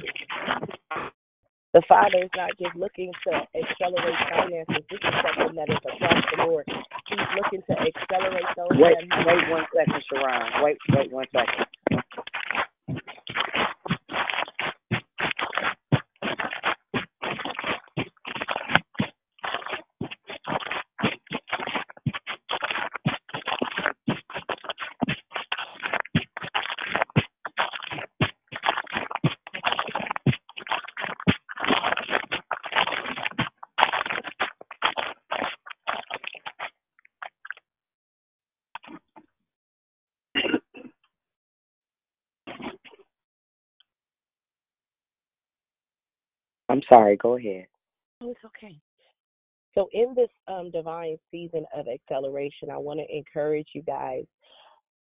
[1.73, 4.85] the Father is not just looking to accelerate finances.
[4.93, 6.69] This is something that is across the board.
[6.69, 8.77] He's looking to accelerate those.
[8.77, 10.63] Wait, wait one second, Sharon.
[10.63, 11.65] Wait, wait one second.
[47.13, 47.17] Sorry.
[47.17, 47.67] Go ahead.
[48.21, 48.79] Oh, it's okay.
[49.75, 54.25] So, in this um, divine season of acceleration, I want to encourage you guys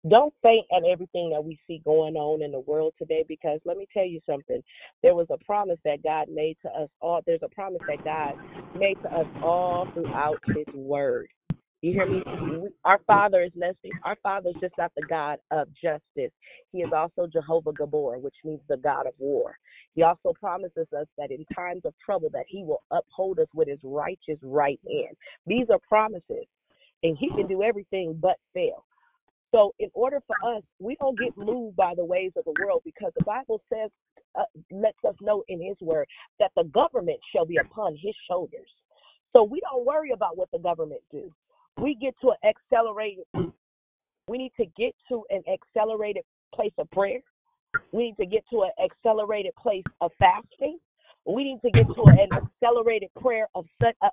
[0.09, 3.77] don't faint at everything that we see going on in the world today because let
[3.77, 4.61] me tell you something.
[5.03, 7.21] There was a promise that God made to us all.
[7.25, 8.33] There's a promise that God
[8.79, 11.27] made to us all throughout His Word.
[11.81, 12.21] You hear me?
[12.85, 13.91] Our Father is nothing.
[14.03, 16.31] Our Father is just not the God of justice.
[16.71, 19.57] He is also Jehovah Gabor, which means the God of war.
[19.95, 23.67] He also promises us that in times of trouble that He will uphold us with
[23.67, 25.15] His righteous right hand.
[25.47, 26.45] These are promises,
[27.01, 28.85] and He can do everything but fail.
[29.51, 32.83] So, in order for us, we don't get moved by the ways of the world
[32.85, 33.89] because the Bible says,
[34.35, 36.07] uh, lets us know in His Word
[36.39, 38.69] that the government shall be upon His shoulders.
[39.33, 41.33] So we don't worry about what the government do.
[41.77, 43.25] We get to an accelerated.
[44.27, 47.19] We need to get to an accelerated place of prayer.
[47.91, 50.77] We need to get to an accelerated place of fasting.
[51.25, 53.65] We need to get to an accelerated prayer of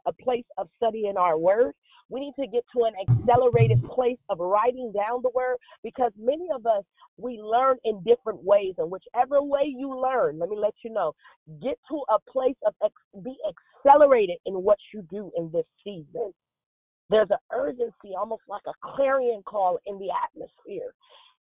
[0.07, 1.73] a place of studying our word.
[2.11, 6.49] We need to get to an accelerated place of writing down the word because many
[6.55, 6.85] of us
[7.19, 11.13] we learn in different ways, and whichever way you learn, let me let you know,
[11.61, 13.37] get to a place of ex- be
[13.85, 16.33] accelerated in what you do in this season.
[17.11, 20.93] There's an urgency, almost like a clarion call in the atmosphere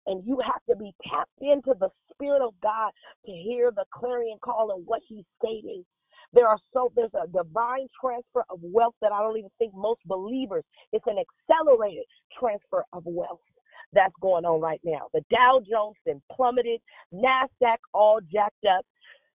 [0.08, 2.92] and you have to be tapped into the Spirit of God
[3.26, 5.84] to hear the clarion call and what He's stating.
[6.34, 10.00] There are so there's a divine transfer of wealth that I don't even think most
[10.06, 10.64] believers.
[10.94, 12.06] It's an accelerated
[12.40, 13.42] transfer of wealth
[13.94, 15.08] that's going on right now.
[15.14, 16.80] The Dow Jones then plummeted,
[17.14, 18.86] Nasdaq all jacked up,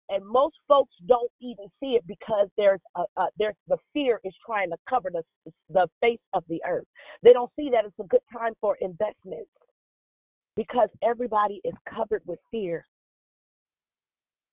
[0.09, 4.34] and most folks don't even see it because there's a, a, there's the fear is
[4.44, 5.22] trying to cover the
[5.70, 6.86] the face of the earth.
[7.22, 9.50] They don't see that it's a good time for investments
[10.57, 12.86] because everybody is covered with fear,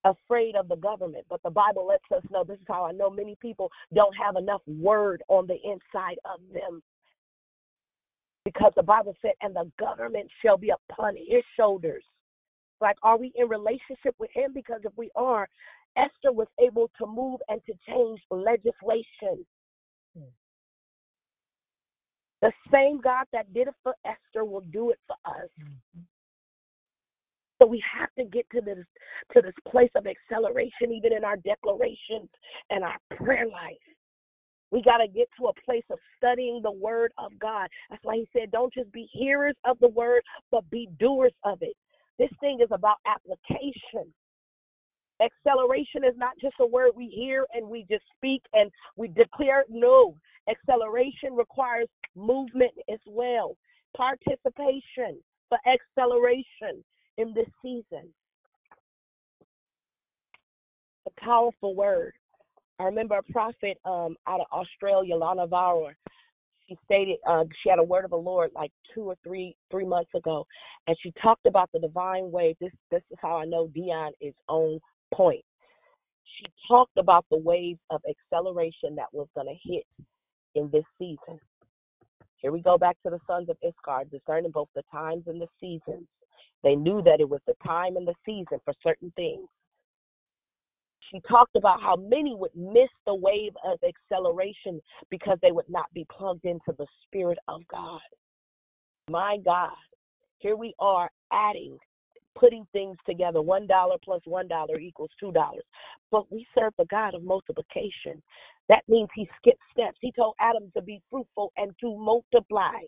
[0.05, 1.25] afraid of the government.
[1.29, 4.35] But the Bible lets us know this is how I know many people don't have
[4.37, 6.81] enough word on the inside of them.
[8.45, 12.03] Because the Bible said, and the government shall be upon his shoulders.
[12.81, 14.51] Like, are we in relationship with him?
[14.53, 15.47] Because if we are,
[15.97, 19.45] Esther was able to move and to change legislation.
[22.41, 25.49] The same God that did it for Esther will do it for us.
[25.61, 26.01] Mm-hmm.
[27.61, 28.77] So we have to get to this
[29.33, 32.29] to this place of acceleration, even in our declarations
[32.69, 33.75] and our prayer life.
[34.71, 37.67] We got to get to a place of studying the word of God.
[37.89, 40.21] That's why he said, don't just be hearers of the word,
[40.51, 41.75] but be doers of it.
[42.19, 44.13] This thing is about application.
[45.21, 49.63] Acceleration is not just a word we hear and we just speak and we declare.
[49.69, 50.15] No,
[50.49, 53.55] acceleration requires movement as well,
[53.95, 56.83] participation for acceleration
[57.17, 58.13] in this season.
[61.07, 62.13] A powerful word.
[62.79, 65.95] I remember a prophet um, out of Australia, Lana Vawter.
[66.69, 69.85] She stated uh, she had a word of the Lord like two or three three
[69.85, 70.45] months ago,
[70.87, 72.55] and she talked about the divine wave.
[72.61, 74.79] This this is how I know Dion is on
[75.13, 75.43] point.
[76.37, 79.83] She talked about the waves of acceleration that was going to hit
[80.53, 81.39] in this season.
[82.37, 85.47] Here we go back to the sons of Issachar, discerning both the times and the
[85.59, 86.07] seasons.
[86.63, 89.47] They knew that it was the time and the season for certain things.
[91.11, 95.91] She talked about how many would miss the wave of acceleration because they would not
[95.93, 98.01] be plugged into the Spirit of God.
[99.09, 99.71] My God,
[100.37, 101.77] here we are adding
[102.39, 103.41] putting things together.
[103.41, 105.63] One dollar plus one dollar equals two dollars.
[106.11, 108.21] But we serve the God of multiplication.
[108.69, 109.97] That means he skipped steps.
[109.99, 112.79] He told Adam to be fruitful and to multiply.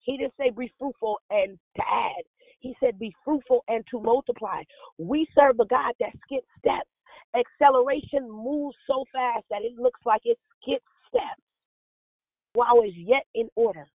[0.00, 2.24] He didn't say be fruitful and to add.
[2.60, 4.62] He said be fruitful and to multiply.
[4.96, 6.88] We serve a God that skips steps.
[7.36, 11.42] Acceleration moves so fast that it looks like it skips steps
[12.54, 13.86] while it's yet in order.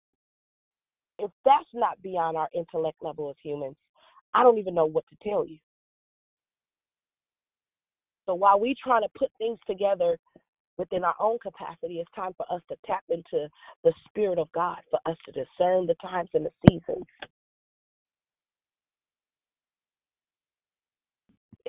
[1.19, 3.77] If that's not beyond our intellect level as humans,
[4.35, 5.59] I don't even know what to tell you.
[8.27, 10.17] So while we're trying to put things together
[10.79, 13.49] within our own capacity, it's time for us to tap into
[13.85, 17.05] the Spirit of God, for us to discern the times and the seasons.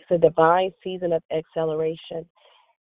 [0.10, 2.26] It's a divine season of acceleration.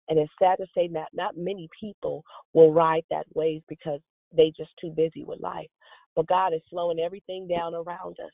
[0.09, 3.99] And it's sad to say that not many people will ride that wave because
[4.35, 5.69] they just too busy with life.
[6.15, 8.31] But God is slowing everything down around us.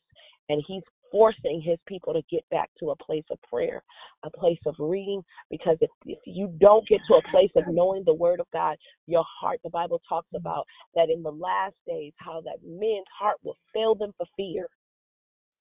[0.49, 3.81] And He's forcing his people to get back to a place of prayer,
[4.23, 5.21] a place of reading.
[5.49, 8.75] Because if, if you don't get to a place of knowing the word of God,
[9.07, 10.65] your heart, the Bible talks about
[10.95, 14.67] that in the last days, how that men's heart will fail them for fear.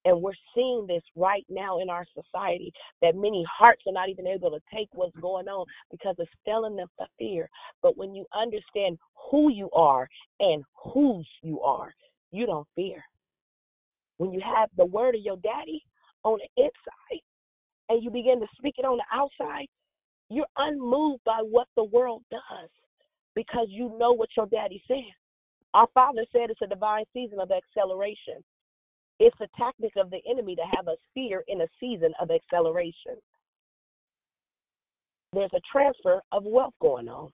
[0.05, 4.27] And we're seeing this right now in our society that many hearts are not even
[4.27, 7.49] able to take what's going on because it's filling them for fear.
[7.83, 8.99] But when you understand
[9.31, 10.09] who you are
[10.41, 11.95] and whose you are,
[12.33, 13.03] you don't fear.
[14.19, 15.83] When you have the word of your daddy
[16.23, 17.23] on the inside
[17.89, 19.67] and you begin to speak it on the outside,
[20.31, 22.71] you're unmoved by what the world does
[23.35, 25.13] because you know what your daddy said.
[25.75, 28.45] Our father said it's a divine season of acceleration.
[29.21, 33.17] It's a tactic of the enemy to have us fear in a season of acceleration.
[35.33, 37.31] There's a transfer of wealth going on.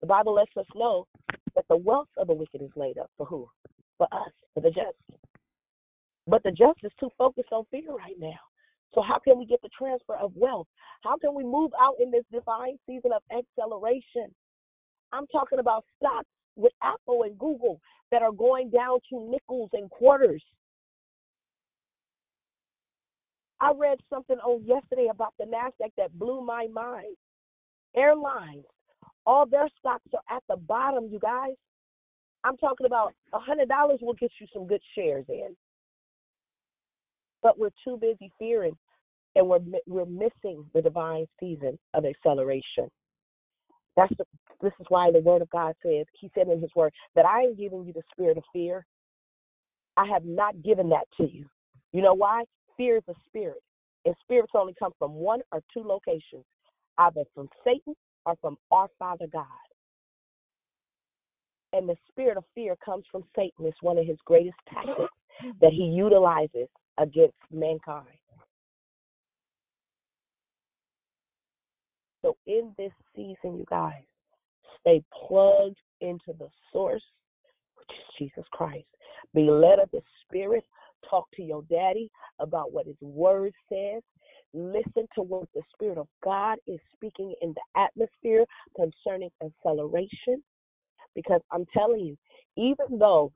[0.00, 1.06] The Bible lets us know
[1.54, 3.48] that the wealth of the wicked is laid up for who?
[3.98, 5.20] For us, for the just.
[6.26, 8.38] But the just is too focused on fear right now.
[8.94, 10.66] So how can we get the transfer of wealth?
[11.02, 14.34] How can we move out in this divine season of acceleration?
[15.12, 19.90] I'm talking about stocks with Apple and Google that are going down to nickels and
[19.90, 20.42] quarters.
[23.60, 27.16] I read something on yesterday about the NASDAQ that blew my mind.
[27.96, 28.64] Airlines,
[29.26, 31.54] all their stocks are at the bottom, you guys.
[32.44, 35.56] I'm talking about a hundred dollars will get you some good shares in.
[37.42, 38.76] But we're too busy fearing
[39.34, 42.88] and we're we're missing the divine season of acceleration.
[43.96, 44.24] That's the,
[44.62, 47.42] this is why the word of God says, He said in His word, that I
[47.42, 48.86] am giving you the spirit of fear.
[49.96, 51.46] I have not given that to you.
[51.92, 52.44] You know why?
[52.78, 53.62] Fear is a spirit,
[54.06, 56.44] and spirits only come from one or two locations,
[56.96, 59.44] either from Satan or from our Father God.
[61.74, 63.66] And the spirit of fear comes from Satan.
[63.66, 65.12] It's one of his greatest tactics
[65.60, 68.06] that he utilizes against mankind.
[72.22, 74.02] So in this season, you guys,
[74.80, 77.02] stay plugged into the source,
[77.76, 78.86] which is Jesus Christ.
[79.34, 80.64] Be led of the Spirit.
[81.08, 84.02] Talk to your daddy about what his word says.
[84.54, 88.44] Listen to what the Spirit of God is speaking in the atmosphere
[88.76, 90.42] concerning acceleration.
[91.14, 92.16] Because I'm telling you,
[92.56, 93.32] even though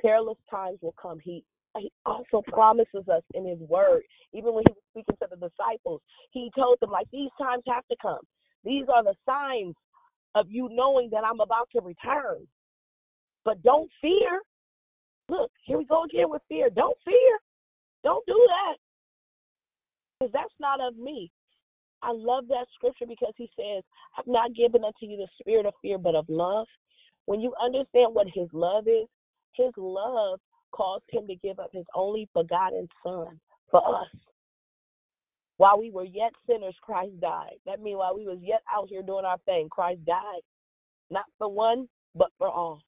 [0.00, 1.44] perilous times will come, he
[1.78, 4.02] he also promises us in his word,
[4.34, 6.00] even when he was speaking to the disciples,
[6.30, 8.20] he told them, like, these times have to come.
[8.64, 9.74] These are the signs
[10.34, 12.46] of you knowing that I'm about to return.
[13.44, 14.40] But don't fear.
[15.28, 16.68] Look, here we go again with fear.
[16.70, 17.38] Don't fear.
[18.04, 18.76] Don't do that.
[20.18, 21.30] Because that's not of me.
[22.02, 23.84] I love that scripture because he says,
[24.18, 26.66] I've not given unto you the spirit of fear, but of love.
[27.26, 29.06] When you understand what his love is,
[29.54, 30.40] his love
[30.72, 33.38] caused him to give up his only begotten son
[33.70, 34.08] for us.
[35.58, 37.56] While we were yet sinners, Christ died.
[37.66, 40.40] That means while we was yet out here doing our thing, Christ died.
[41.10, 42.80] Not for one, but for all.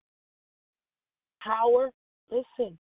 [1.41, 1.91] Power,
[2.31, 2.79] listen,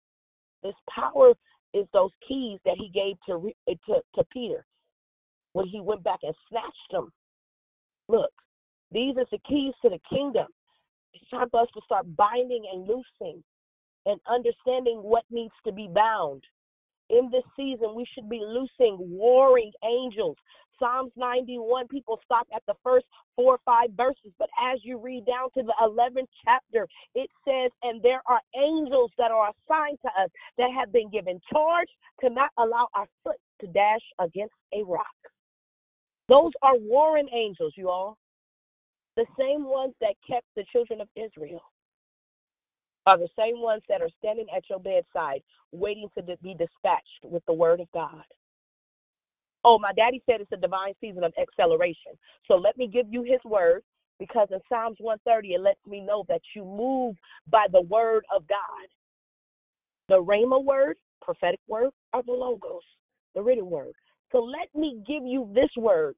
[0.63, 1.33] this power
[1.75, 4.65] is those keys that he gave to, eh, to, to Peter
[5.53, 7.13] when he went back and snatched them.
[8.09, 8.31] Look,
[8.91, 10.47] these are the keys to the kingdom.
[11.15, 13.43] It's time for us to start binding and loosing
[14.07, 16.43] and understanding what needs to be bound.
[17.11, 20.37] In this season, we should be loosing warring angels.
[20.79, 23.07] Psalms 91, people stop at the first
[23.37, 27.71] four or five verses, but as you read down to the 11th chapter, it says,
[27.83, 31.89] And there are angels that are assigned to us that have been given charge
[32.21, 35.07] to not allow our foot to dash against a rock.
[36.29, 38.19] Those are warring angels, you all.
[39.17, 41.63] The same ones that kept the children of Israel
[43.07, 47.43] are the same ones that are standing at your bedside waiting to be dispatched with
[47.47, 48.23] the word of God.
[49.65, 52.13] Oh, my daddy said it's a divine season of acceleration.
[52.47, 53.83] So let me give you his word
[54.19, 57.17] because in Psalms 130, it lets me know that you move
[57.51, 58.89] by the word of God.
[60.09, 62.83] The Rhema word, prophetic word, are the logos,
[63.35, 63.93] the written word.
[64.33, 66.15] So let me give you this word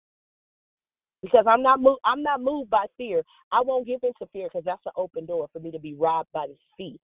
[1.22, 2.00] because I'm not moved.
[2.04, 3.22] I'm not moved by fear.
[3.52, 6.28] I won't give into fear because that's an open door for me to be robbed
[6.32, 7.00] by the feet.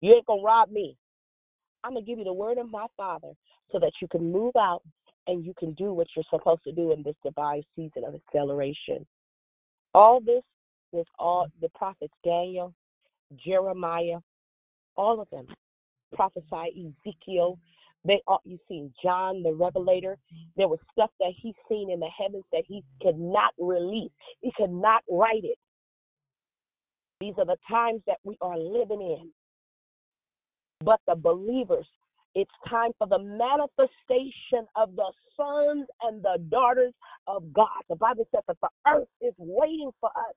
[0.00, 0.96] You ain't gonna rob me.
[1.84, 3.32] I'm gonna give you the word of my Father
[3.70, 4.82] so that you can move out
[5.26, 9.06] and you can do what you're supposed to do in this divine season of acceleration.
[9.94, 10.42] All this
[10.90, 12.74] was all the prophets Daniel,
[13.44, 14.18] Jeremiah,
[14.96, 15.46] all of them
[16.14, 17.58] prophesy Ezekiel,
[18.04, 20.18] they all you see, John the Revelator,
[20.56, 24.10] there was stuff that he's seen in the heavens that he could not release.
[24.40, 25.58] He could not write it.
[27.20, 29.30] These are the times that we are living in.
[30.84, 31.86] But the believers,
[32.34, 36.92] it's time for the manifestation of the sons and the daughters
[37.26, 37.68] of God.
[37.88, 40.34] The Bible says that the earth is waiting for us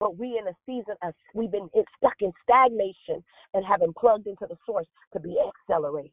[0.00, 1.68] but we in a season of we've been
[1.98, 3.22] stuck in stagnation
[3.54, 6.10] and haven't plugged into the source to be accelerated.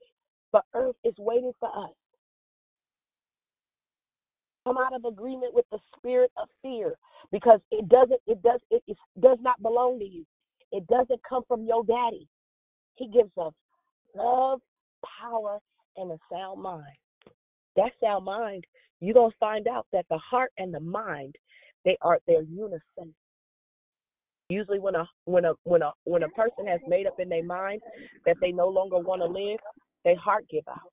[0.51, 1.95] The earth is waiting for us.
[4.67, 6.95] Come out of agreement with the spirit of fear
[7.31, 10.25] because it doesn't it does it, it does not belong to you.
[10.73, 12.27] It doesn't come from your daddy.
[12.95, 13.53] He gives us
[14.15, 14.59] love,
[15.21, 15.59] power,
[15.95, 16.83] and a sound mind.
[17.75, 18.65] That sound mind,
[18.99, 21.35] you're gonna find out that the heart and the mind,
[21.85, 23.13] they are they're unison.
[24.49, 27.43] Usually, when a when a when a when a person has made up in their
[27.43, 27.81] mind
[28.25, 29.59] that they no longer want to live,
[30.03, 30.91] their heart give out.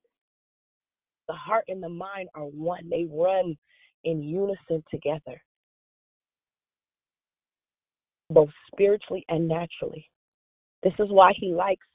[1.27, 3.57] The heart and the mind are one; they run
[4.03, 5.41] in unison together,
[8.29, 10.07] both spiritually and naturally.
[10.83, 11.85] This is why He likes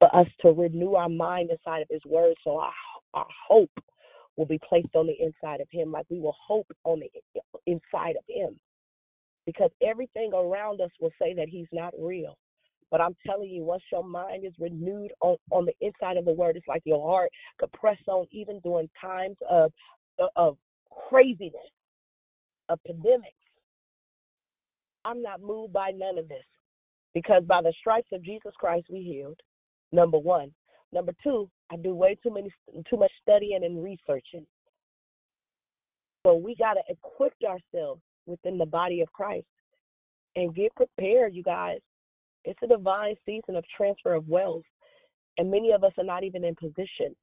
[0.00, 2.72] for us to renew our mind inside of His Word, so our
[3.14, 3.70] our hope
[4.36, 7.10] will be placed on the inside of Him, like we will hope on the
[7.66, 8.56] inside of Him.
[9.46, 12.38] because everything around us will say that he's not real.
[12.92, 16.34] But I'm telling you, once your mind is renewed on, on the inside of the
[16.34, 19.72] word, it's like your heart could press on even during times of
[20.36, 20.58] of
[21.10, 21.54] craziness,
[22.68, 23.34] of pandemics.
[25.04, 26.44] I'm not moved by none of this
[27.14, 29.40] because by the stripes of Jesus Christ we healed.
[29.92, 30.52] Number one.
[30.92, 32.50] Number two, I do way too many
[32.88, 34.46] too much studying and researching.
[36.24, 39.46] So we got to equip ourselves within the body of Christ
[40.34, 41.78] and get prepared, you guys.
[42.44, 44.64] It's a divine season of transfer of wealth,
[45.38, 47.14] and many of us are not even in position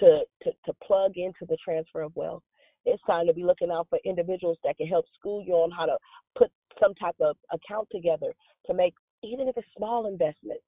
[0.00, 2.42] to to, to plug into the transfer of wealth.
[2.84, 5.86] It's time to be looking out for individuals that can help school you on how
[5.86, 5.96] to
[6.36, 6.50] put
[6.80, 8.32] some type of account together
[8.66, 10.62] to make even if it's small investments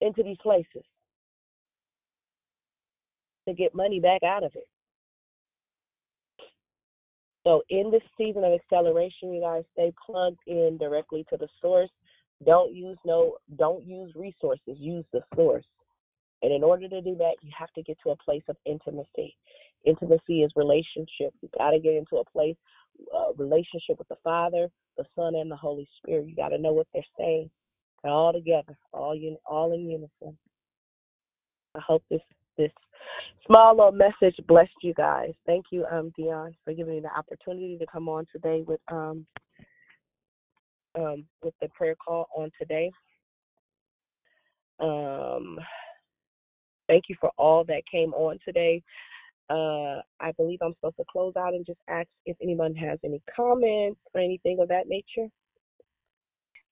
[0.00, 0.84] into these places
[3.46, 4.68] to get money back out of it.
[7.44, 11.90] So in this season of acceleration, you guys stay plugged in directly to the source.
[12.44, 15.64] Don't use no don't use resources, use the source.
[16.42, 19.36] And in order to do that, you have to get to a place of intimacy.
[19.84, 21.32] Intimacy is relationship.
[21.40, 22.56] You got to get into a place,
[23.14, 26.28] uh, relationship with the Father, the Son, and the Holy Spirit.
[26.28, 27.50] You got to know what they're saying,
[28.04, 30.38] all together, all un- all in unison.
[31.74, 32.20] I hope this
[32.56, 32.72] this
[33.46, 35.32] small little message blessed you guys.
[35.46, 39.26] Thank you, um, Dion, for giving me the opportunity to come on today with um
[40.94, 42.90] um with the prayer call on today.
[44.80, 45.58] Um,
[46.88, 48.82] thank you for all that came on today.
[49.50, 53.22] Uh, I believe I'm supposed to close out and just ask if anyone has any
[53.34, 55.28] comments or anything of that nature.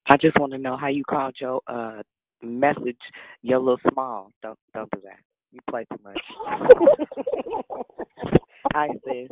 [0.09, 2.03] I just want to know how you called your uh
[2.43, 2.99] message
[3.43, 4.31] your little small.
[4.43, 5.19] Don't don't do that.
[5.53, 6.21] You play too much.
[8.75, 9.29] Hi sis.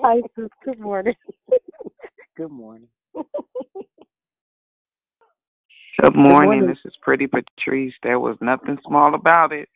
[0.00, 0.48] Hi sis.
[0.64, 1.14] Good morning.
[2.36, 2.88] Good morning.
[6.00, 6.16] Good morning.
[6.16, 6.66] morning.
[6.66, 7.94] This is Pretty Patrice.
[8.02, 9.68] There was nothing small about it.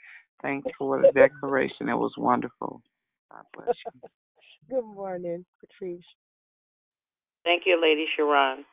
[0.43, 1.89] Thanks for the declaration.
[1.89, 2.83] It was wonderful.
[3.31, 3.93] God bless you.
[4.71, 6.05] Good morning, Patrice.
[7.45, 8.65] Thank you, Lady Sharon.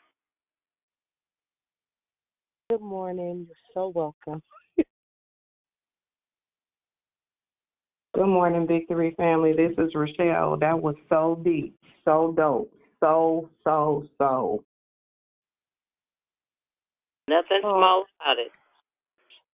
[2.71, 3.47] Good morning.
[3.49, 4.41] You're so welcome.
[8.15, 9.51] Good morning, Victory family.
[9.51, 10.55] This is Rochelle.
[10.57, 14.63] That was so deep, so dope, so, so, so.
[17.27, 17.77] Nothing Oh.
[17.77, 18.53] small about it.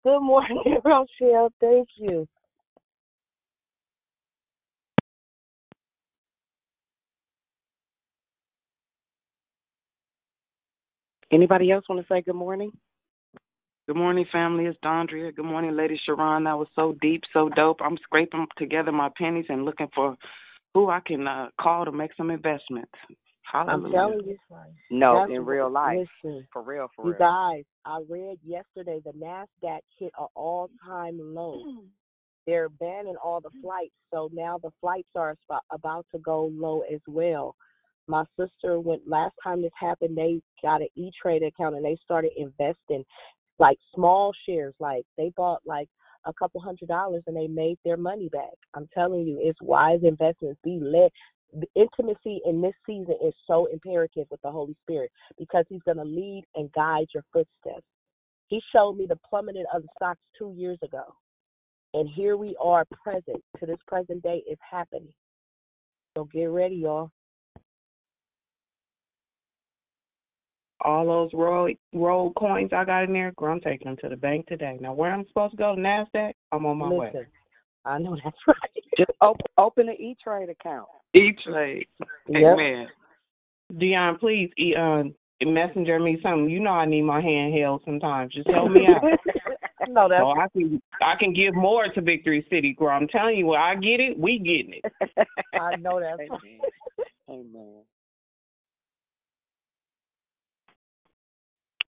[0.04, 1.52] Good morning, Rochelle.
[1.60, 2.28] Thank you.
[11.32, 12.72] Anybody else want to say good morning?
[13.88, 14.66] Good morning, family.
[14.66, 15.34] It's Dondria.
[15.34, 16.44] Good morning, Lady Sharon.
[16.44, 17.78] That was so deep, so dope.
[17.82, 20.18] I'm scraping together my pennies and looking for
[20.74, 22.92] who I can uh, call to make some investments.
[23.54, 23.94] I'm telling
[24.26, 24.38] you.
[24.92, 26.06] No, That's in real life.
[26.22, 27.14] Listen, For real, for real.
[27.14, 31.62] you guys, I read yesterday the NASDAQ hit an all time low.
[32.46, 35.38] They're banning all the flights, so now the flights are
[35.72, 37.56] about to go low as well.
[38.08, 41.98] My sister went last time this happened, they got an E Trade account and they
[42.04, 43.06] started investing
[43.60, 44.74] like small shares.
[44.80, 45.90] Like they bought like
[46.26, 48.54] a couple hundred dollars and they made their money back.
[48.74, 50.60] I'm telling you, it's wise investments.
[50.64, 51.12] Be led.
[51.54, 55.98] The intimacy in this season is so imperative with the Holy Spirit because He's going
[55.98, 57.86] to lead and guide your footsteps.
[58.48, 61.04] He showed me the plummeting of the stocks two years ago.
[61.94, 65.14] And here we are present to this present day is happening.
[66.16, 67.12] So get ready, y'all.
[70.82, 74.16] All those roll roll coins I got in there, girl, I'm taking them to the
[74.16, 74.78] bank today.
[74.80, 77.14] Now, where I'm supposed to go to Nasdaq, I'm on my way.
[77.86, 78.84] I know that's right.
[78.98, 80.88] Just open open an E Trade account.
[81.16, 81.88] E Trade.
[82.30, 82.38] Yep.
[82.38, 82.88] Amen.
[83.78, 85.04] Dion, please, e- uh,
[85.46, 86.50] messenger me something.
[86.50, 88.34] You know I need my hand held sometimes.
[88.34, 89.04] Just help me out.
[89.88, 92.90] no, that's so I can I can give more to Victory City, girl.
[92.90, 95.28] I'm telling you, when I get it, we getting it.
[95.60, 96.40] I know that's Amen.
[97.30, 97.40] right.
[97.40, 97.82] Amen.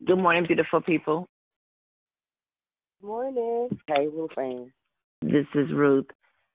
[0.05, 1.27] Good morning, beautiful people.
[3.01, 3.69] Good Morning.
[3.85, 4.71] Hey, Rufine.
[5.21, 6.05] This is Ruth.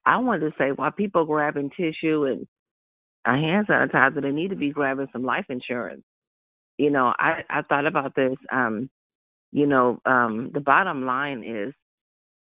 [0.06, 2.46] I wanted to say while people grabbing tissue and
[3.26, 6.04] a hand sanitizer, they need to be grabbing some life insurance.
[6.78, 8.36] You know, I I thought about this.
[8.50, 8.88] Um,
[9.52, 11.74] you know, um, the bottom line is,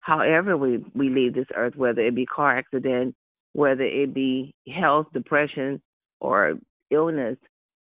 [0.01, 3.15] however we we leave this earth, whether it be car accident,
[3.53, 5.81] whether it be health, depression,
[6.19, 6.59] or
[6.91, 7.37] illness,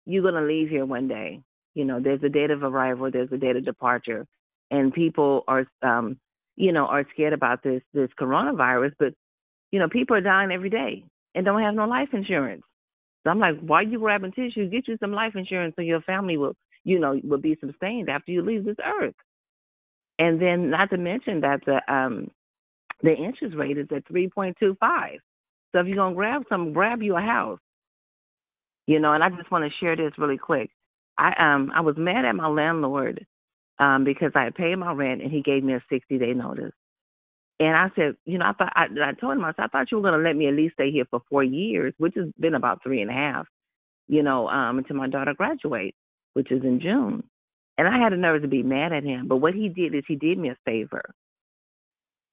[0.04, 1.40] you're gonna leave here one day.
[1.78, 4.26] You know, there's a date of arrival, there's a date of departure,
[4.68, 6.18] and people are, um,
[6.56, 8.94] you know, are scared about this this coronavirus.
[8.98, 9.14] But
[9.70, 11.04] you know, people are dying every day
[11.36, 12.64] and don't have no life insurance.
[13.22, 14.68] So I'm like, why are you grabbing tissue?
[14.68, 18.32] Get you some life insurance so your family will, you know, will be sustained after
[18.32, 19.14] you leave this earth.
[20.18, 22.28] And then, not to mention that the um
[23.04, 25.20] the interest rate is at three point two five.
[25.70, 27.60] So if you're gonna grab some, grab you a house.
[28.88, 30.70] You know, and I just want to share this really quick.
[31.18, 33.26] I um I was mad at my landlord
[33.78, 36.72] um because I had paid my rent and he gave me a sixty day notice.
[37.60, 39.90] And I said, you know, I thought I, I told him I said I thought
[39.92, 42.54] you were gonna let me at least stay here for four years, which has been
[42.54, 43.46] about three and a half,
[44.08, 45.96] you know, um until my daughter graduates,
[46.34, 47.24] which is in June.
[47.78, 50.04] And I had the nerve to be mad at him, but what he did is
[50.08, 51.02] he did me a favor.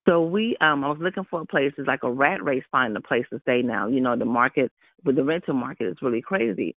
[0.07, 1.73] So we, um, I was looking for a place.
[1.77, 3.87] It's like a rat race finding a place to stay now.
[3.87, 4.71] You know, the market
[5.03, 6.75] with the rental market is really crazy.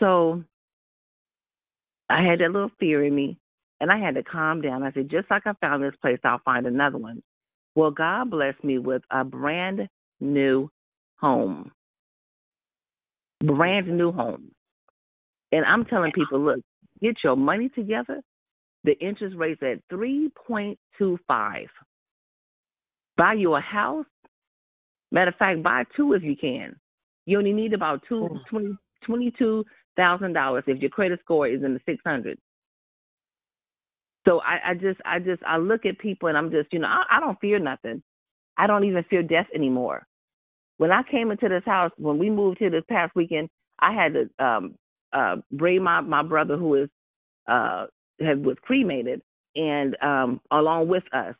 [0.00, 0.44] So
[2.12, 3.38] I had that little fear in me,
[3.80, 4.82] and I had to calm down.
[4.82, 7.22] I said, just like I found this place, I'll find another one.
[7.74, 9.88] Well, God blessed me with a brand
[10.20, 10.68] new
[11.16, 11.72] home,
[13.42, 14.50] brand new home.
[15.52, 16.60] And I'm telling people, look,
[17.00, 18.20] get your money together.
[18.84, 21.66] The interest rate's at 3.25.
[23.16, 24.06] Buy you a house.
[25.10, 26.76] Matter of fact, buy two if you can.
[27.26, 28.38] You only need about two oh.
[28.48, 29.64] twenty twenty two
[29.96, 32.38] thousand dollars if your credit score is in the six hundred.
[34.26, 36.88] So I, I just I just I look at people and I'm just you know
[36.88, 38.02] I, I don't fear nothing.
[38.56, 40.06] I don't even fear death anymore.
[40.78, 43.48] When I came into this house, when we moved here this past weekend,
[43.80, 44.74] I had to um
[45.12, 46.88] uh bring my my brother who is
[47.48, 47.86] uh
[48.20, 49.22] had was cremated
[49.56, 51.34] and um along with us.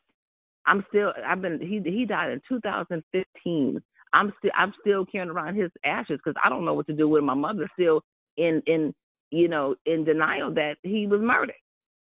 [0.65, 3.81] I'm still I've been he he died in 2015.
[4.13, 7.07] I'm still I'm still carrying around his ashes because I don't know what to do
[7.09, 8.01] with my mother still
[8.37, 8.93] in in
[9.31, 11.55] you know in denial that he was murdered.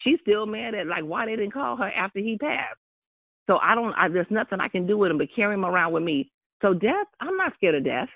[0.01, 2.79] She's still mad at like why they didn't call her after he passed.
[3.47, 5.93] So I don't I, there's nothing I can do with him but carry him around
[5.93, 6.31] with me.
[6.63, 8.09] So death, I'm not scared of death.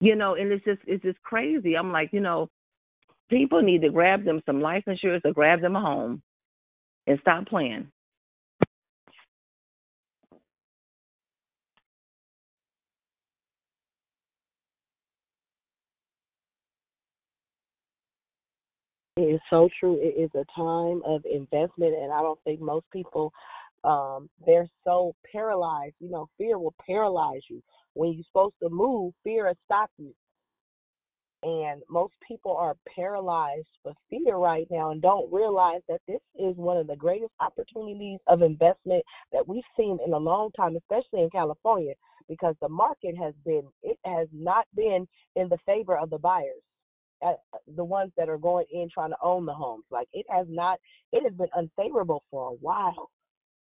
[0.00, 1.76] You know, and it's just it's just crazy.
[1.76, 2.48] I'm like, you know,
[3.30, 6.22] people need to grab them some life insurance or grab them a home
[7.06, 7.88] and stop playing.
[19.16, 19.98] It is so true.
[19.98, 23.32] It is a time of investment, and I don't think most people
[23.82, 25.94] um they're so paralyzed.
[26.00, 27.62] You know, fear will paralyze you.
[27.94, 30.12] When you're supposed to move, fear will stop you.
[31.42, 36.56] And most people are paralyzed for fear right now and don't realize that this is
[36.56, 41.22] one of the greatest opportunities of investment that we've seen in a long time, especially
[41.22, 41.94] in California,
[42.28, 45.06] because the market has been it has not been
[45.36, 46.62] in the favor of the buyers
[47.24, 47.34] uh,
[47.76, 49.84] the ones that are going in trying to own the homes.
[49.90, 50.78] Like it has not,
[51.12, 53.10] it has been unfavorable for a while.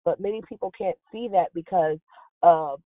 [0.05, 1.97] But many people can't see that because
[2.41, 2.81] of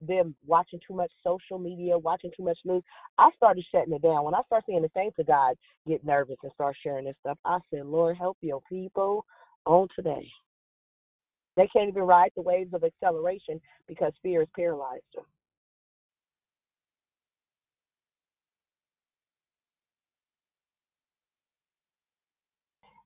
[0.00, 2.82] them watching too much social media, watching too much news.
[3.18, 4.24] I started shutting it down.
[4.24, 5.56] When I started seeing the saints of God
[5.86, 9.24] get nervous and start sharing this stuff, I said, Lord, help your people
[9.66, 10.28] on today.
[11.56, 15.24] They can't even ride the waves of acceleration because fear has paralyzed them.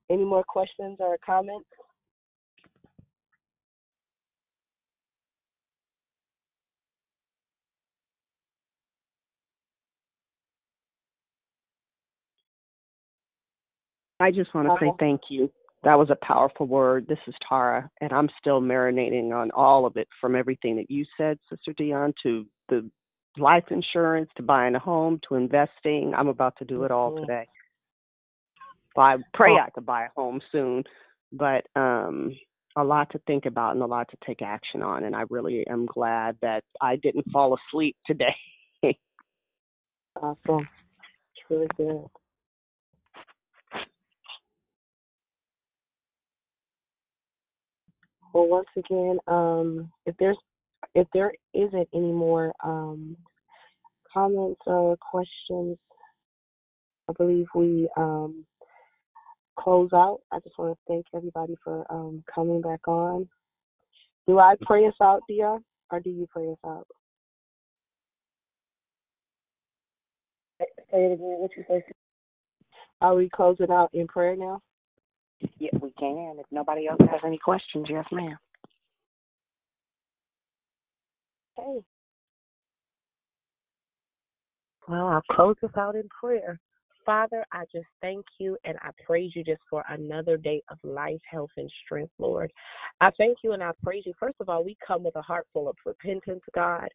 [0.09, 1.67] Any more questions or comments?
[14.19, 15.51] I just want to say thank you.
[15.83, 17.07] That was a powerful word.
[17.07, 21.05] This is Tara, and I'm still marinating on all of it from everything that you
[21.17, 22.89] said, Sister Dion, to the
[23.37, 26.13] life insurance, to buying a home, to investing.
[26.15, 27.21] I'm about to do it all Mhm.
[27.21, 27.47] today.
[29.01, 29.63] I pray Oh.
[29.65, 30.83] I could buy a home soon,
[31.31, 32.31] but um
[32.75, 35.65] a lot to think about and a lot to take action on and I really
[35.67, 38.35] am glad that I didn't fall asleep today.
[40.15, 40.67] Awesome.
[41.35, 42.05] It's really good.
[48.33, 50.37] Well, once again, um, if there's
[50.95, 53.15] if there isn't any more um,
[54.11, 55.77] comments or questions,
[57.09, 58.45] I believe we um,
[59.57, 60.21] close out.
[60.31, 63.27] I just want to thank everybody for um, coming back on.
[64.27, 65.57] Do I pray us out, Dia,
[65.91, 66.87] or do you pray us out?
[70.59, 71.37] Say it again.
[71.39, 71.83] What you say?
[73.01, 74.61] Are we closing out in prayer now?
[75.59, 76.35] Yeah, we can.
[76.39, 78.37] If nobody else has any questions, yes, ma'am.
[81.59, 81.83] Okay.
[84.87, 86.59] Well, I'll close us out in prayer.
[87.05, 91.19] Father, I just thank you and I praise you just for another day of life,
[91.29, 92.51] health, and strength, Lord.
[93.01, 94.13] I thank you and I praise you.
[94.19, 96.87] First of all, we come with a heart full of repentance, God.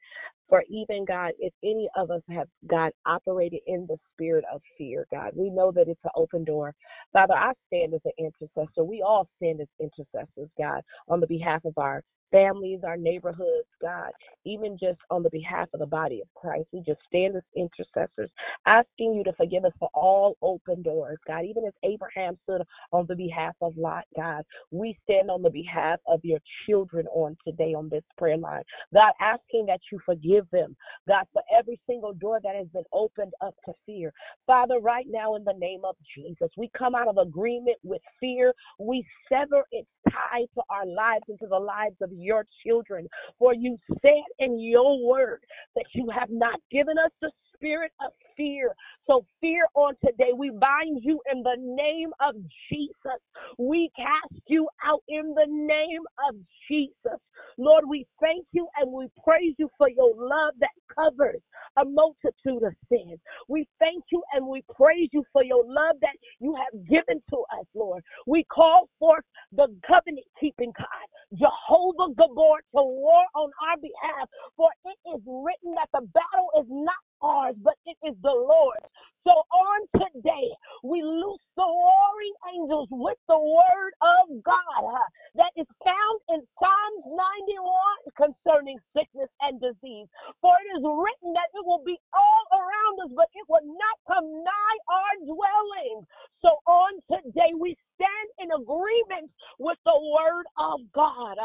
[0.49, 5.07] For even, God, if any of us have, God, operated in the spirit of fear,
[5.11, 6.75] God, we know that it's an open door.
[7.13, 8.85] Father, I stand as an intercessor.
[8.85, 14.11] We all stand as intercessors, God, on the behalf of our families, our neighborhoods, God,
[14.45, 16.69] even just on the behalf of the body of Christ.
[16.73, 18.31] We just stand as intercessors,
[18.67, 21.45] asking you to forgive us for all open doors, God.
[21.47, 26.01] Even as Abraham stood on the behalf of Lot, God, we stand on the behalf
[26.09, 28.65] of your children on today on this prayer line.
[28.95, 30.77] God, asking that you forgive them,
[31.07, 34.13] God, for every single door that has been opened up to fear.
[34.47, 38.53] Father, right now in the name of Jesus, we come out of agreement with fear.
[38.79, 43.09] We sever its tie to our lives and to the lives of your children.
[43.39, 45.41] For you said in your word
[45.77, 48.75] that you have not given us the spirit of fear.
[49.07, 52.35] So, fear on today, we bind you in the name of
[52.71, 53.21] Jesus.
[53.59, 56.37] We cast you out in the name of
[56.69, 57.19] Jesus.
[57.59, 61.41] Lord, we thank you and we praise you for your love that covers
[61.77, 63.19] a multitude of sins.
[63.49, 67.37] We thank you and we praise you for your love that you have given to
[67.59, 68.03] us, Lord.
[68.27, 71.07] We call forth the covenant keeping God,
[71.39, 74.29] Jehovah Gabor, to war on our behalf.
[74.57, 78.83] For it is written that the battle is not ours, but it is the Lord.
[79.25, 80.49] So on today,
[80.85, 86.41] we loose the warring angels with the word of God uh, that is found in
[86.57, 90.09] Psalms 91 concerning sickness and disease.
[90.41, 93.97] For it is written that it will be all around us, but it will not
[94.09, 96.07] come nigh our dwelling.
[96.41, 101.37] So on today, we stand in agreement with the word of God.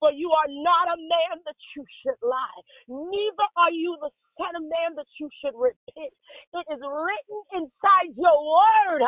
[0.00, 4.10] For you are not a man that you should lie, neither are you the
[4.40, 6.12] son of man that you should repent.
[6.56, 9.04] It is written inside your word,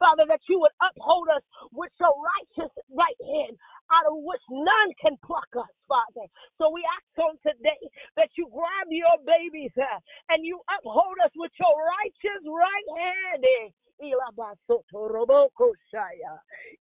[0.00, 3.54] Father, that you would uphold us with your righteous right hand,
[3.94, 6.26] out of which none can pluck us, Father.
[6.58, 7.80] So we ask on today
[8.16, 13.44] that you grab your babies uh, and you uphold us with your righteous right hand.
[13.44, 13.68] eh.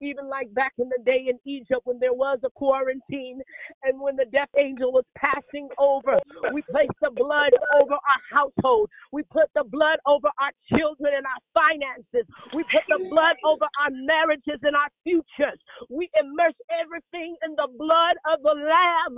[0.02, 3.42] Even like back in the day in Egypt when there was a quarantine
[3.84, 5.06] and when the death angel was
[5.44, 6.20] passing over,
[6.54, 8.90] we place the blood over our household.
[9.12, 12.28] We put the blood over our children and our finances.
[12.54, 15.60] We put the blood over our marriages and our futures.
[15.90, 19.18] We immerse everything in the blood of the Lamb.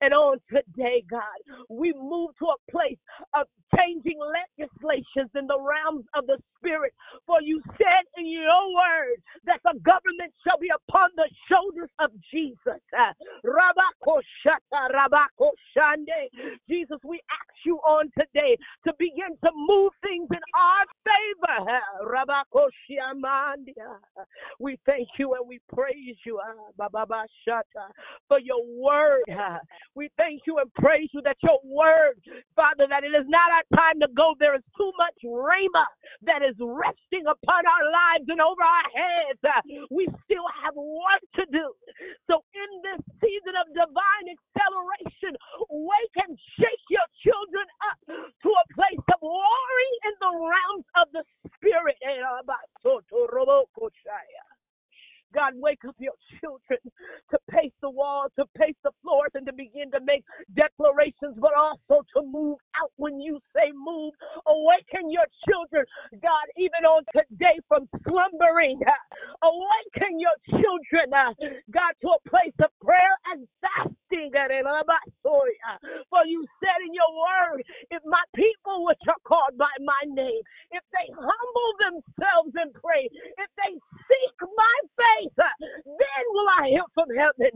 [0.00, 1.38] And on today, God,
[1.68, 2.98] we move to a place
[3.34, 3.46] of
[3.76, 6.92] changing legislations in the realms of the spirit.
[7.26, 12.10] For you said in your word that the government shall be upon the shoulders of
[12.30, 12.80] Jesus.
[12.92, 13.12] Uh,
[13.44, 16.30] Rabakoshata, Rabakoshande.
[16.68, 21.70] Jesus, we ask you on today to begin to move things in our favor.
[21.70, 23.96] Uh, Rabakoshiamandia.
[24.58, 27.90] We thank you and we praise you, uh, Bababashata,
[28.28, 29.22] for your word.
[29.30, 29.41] uh.
[29.94, 32.20] We thank you and praise you that your word,
[32.56, 34.34] Father, that it is not our time to go.
[34.38, 35.86] There is too much rhema
[36.24, 39.40] that is resting upon our lives and over our heads.
[39.44, 41.66] Uh, We still have work to do.
[42.30, 45.36] So, in this season of divine acceleration,
[45.70, 51.06] wake and shake your children up to a place of warring in the realms of
[51.12, 51.24] the
[51.56, 51.98] spirit.
[55.34, 56.80] God, wake up your children
[57.30, 60.24] to pace the walls, to pace the floors, and to begin to make
[60.54, 64.14] declarations, but also to move out when you say move.
[64.46, 65.84] Awaken your children,
[66.22, 68.80] God, even on today from slumbering.
[69.42, 71.32] Awaken your children, uh,
[71.72, 74.30] God, to a place of prayer and fasting.
[76.10, 80.42] For you said in your word, if my people which are called by my name,
[80.72, 83.72] if they humble themselves and pray, if they
[85.02, 85.54] face, uh,
[85.86, 87.52] then will I hear from heaven.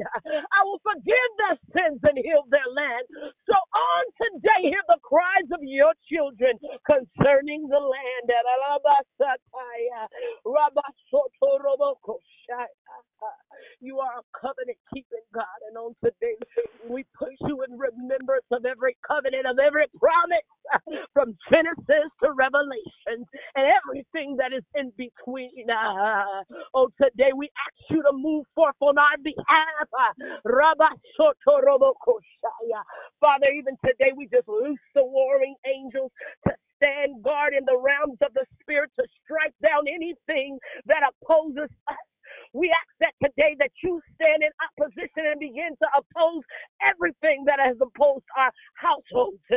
[0.53, 3.07] I will forgive their sins and heal their land.
[3.47, 8.26] So on today, hear the cries of your children concerning the land.
[13.80, 16.36] You are a covenant keeping God, and on today
[16.88, 20.45] we put you in remembrance of every covenant, of every promise,
[21.17, 23.25] from Genesis to Revelation,
[23.57, 25.64] and everything that is in between.
[25.73, 26.45] Uh,
[26.77, 29.89] oh, today we ask you to move forth on our behalf.
[30.45, 32.83] Rabasotorobokoshaya.
[33.21, 36.12] Father, even today we just loose the warring angels
[36.49, 41.71] to stand guard in the realms of the spirit to strike down anything that opposes
[41.89, 41.97] us.
[42.55, 42.93] We ask
[43.23, 46.43] today that you stand in opposition and begin to oppose
[46.85, 49.39] everything that has opposed our households.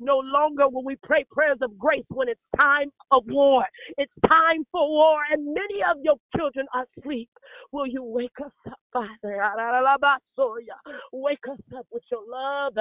[0.00, 3.64] No longer will we pray prayers of grace when it's time of war.
[3.96, 7.30] It's time for war, and many of your children are asleep.
[7.72, 9.42] Will you wake us up, Father?
[11.12, 12.74] Wake us up with your love.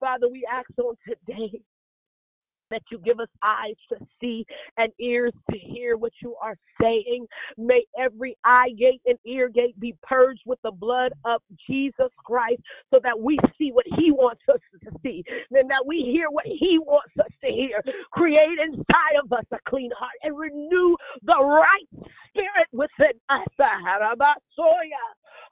[0.00, 1.60] Father, we ask on today
[2.70, 4.44] that you give us eyes to see
[4.76, 7.26] and ears to hear what you are saying.
[7.56, 12.62] May every eye gate and ear gate be purged with the blood of Jesus Christ
[12.92, 16.46] so that we see what he wants us to see, and that we hear what
[16.46, 17.82] he wants us to hear.
[18.12, 21.88] Create inside of us a clean heart and renew the right
[22.30, 23.46] spirit within us.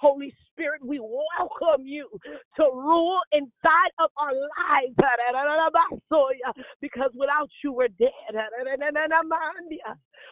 [0.04, 2.10] Holy Spirit, we welcome you
[2.56, 4.96] to rule inside of our lives
[6.82, 8.10] because without you, we're dead.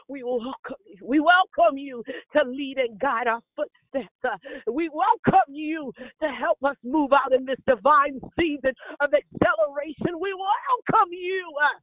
[0.08, 0.81] We welcome.
[1.02, 2.04] We welcome you
[2.36, 4.14] to lead and guide our footsteps.
[4.24, 4.38] Uh,
[4.72, 5.92] we welcome you
[6.22, 10.16] to help us move out in this divine season of acceleration.
[10.20, 11.76] We welcome you, uh,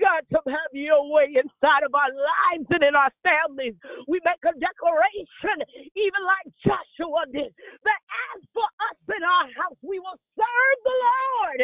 [0.00, 3.74] God, to have your way inside of our lives and in our families.
[4.08, 5.64] We make a declaration,
[5.96, 7.54] even like Joshua did,
[7.84, 8.00] that
[8.36, 11.60] as for us in our house, we will serve the Lord.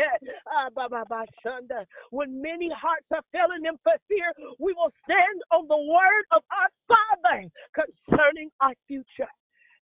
[0.49, 0.69] Ah,
[2.11, 6.43] when many hearts are failing them for fear, we will stand on the word of
[6.51, 9.31] our Father concerning our future.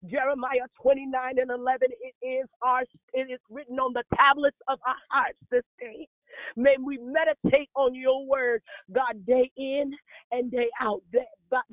[0.06, 2.82] Jeremiah 29 and 11, it is our,
[3.14, 6.08] it is written on the tablets of our hearts this day.
[6.56, 8.62] May we meditate on your word,
[8.92, 9.92] God, day in
[10.30, 11.02] and day out.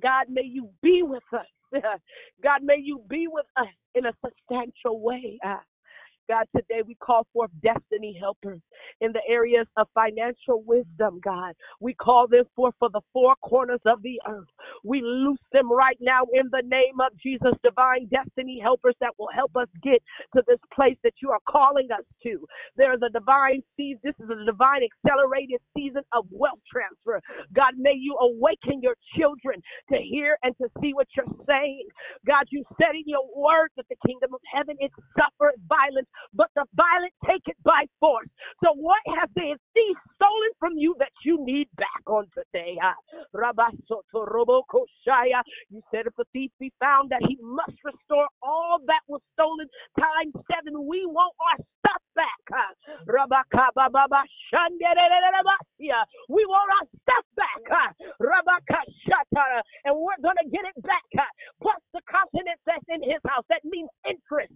[0.02, 1.46] God, may you be with us.
[2.44, 5.40] God, may you be with us in a substantial way.
[6.30, 8.60] God, today we call forth destiny helpers
[9.02, 11.54] in the areas of financial wisdom, God.
[11.80, 14.48] We call them forth for the four corners of the earth.
[14.84, 19.30] We loose them right now in the name of Jesus, divine destiny helpers that will
[19.36, 20.02] help us get
[20.36, 22.46] to this place that you are calling us to.
[22.78, 27.22] There is a divine season, this is a divine accelerated season of wealth transfer.
[27.54, 29.62] God, may you awaken your children
[29.92, 31.88] to hear and to see what you're saying.
[32.26, 36.50] God, you said in your word that the kingdom of heaven is suffered violence but
[36.56, 38.28] the violent take it by force.
[38.64, 42.78] So what has the thief stolen from you that you need back on today?
[42.82, 42.96] Ah,
[45.70, 49.68] you said if the thief be found that he must restore all that was stolen
[50.00, 50.88] times seven.
[50.88, 52.42] We want our stuff back.
[52.54, 52.72] Ah,
[56.30, 57.62] we want our stuff back.
[57.72, 57.92] Ah,
[59.86, 61.04] and we're going to get it back.
[61.62, 63.46] Plus the continent that's in his house.
[63.50, 64.54] That means interest.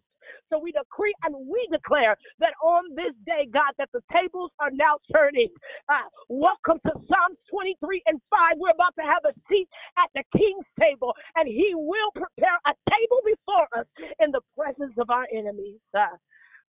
[0.49, 4.71] So we decree and we declare that on this day, God, that the tables are
[4.71, 5.49] now turning.
[5.89, 8.57] Uh, welcome to Psalms 23 and 5.
[8.57, 9.67] We're about to have a seat
[9.97, 13.87] at the king's table, and he will prepare a table before us
[14.19, 15.79] in the presence of our enemies.
[15.93, 16.07] Uh,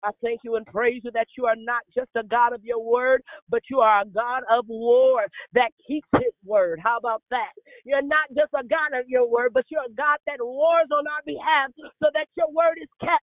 [0.05, 2.83] I thank you and praise you that you are not just a God of your
[2.83, 6.81] word, but you are a God of war that keeps his word.
[6.83, 7.53] How about that?
[7.85, 11.07] You're not just a God of your word, but you're a God that wars on
[11.07, 11.71] our behalf
[12.03, 13.25] so that your word is kept.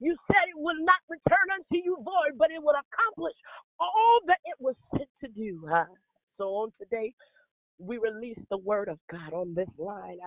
[0.00, 3.34] You said it will not return unto you void, but it will accomplish
[3.80, 5.68] all that it was sent to do.
[6.38, 7.14] So on today,
[7.82, 10.18] we release the word of God on this line.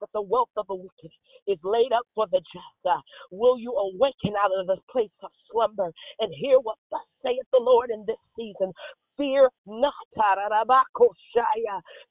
[0.00, 1.12] But the wealth of the wicked
[1.48, 2.86] is laid up for the just.
[2.86, 3.00] Uh.
[3.32, 5.90] Will you awaken out of this place of slumber
[6.20, 8.72] and hear what thus saith the Lord in this season?
[9.18, 9.94] Fear not.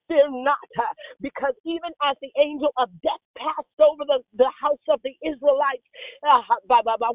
[0.08, 0.58] Fear not.
[1.22, 5.84] Because even as the angel of death passed over the, the house of the Israelites
[6.28, 6.42] uh,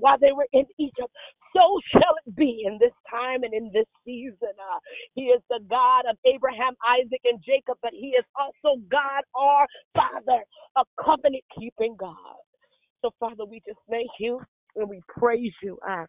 [0.01, 1.13] while they were in Egypt,
[1.57, 4.55] so shall it be in this time and in this season.
[4.59, 4.79] Uh,
[5.15, 9.67] he is the God of Abraham, Isaac, and Jacob, but He is also God, our
[9.95, 10.45] Father,
[10.77, 12.17] a covenant keeping God.
[13.03, 14.41] So, Father, we just thank you
[14.77, 15.79] and we praise you.
[15.89, 16.07] Uh,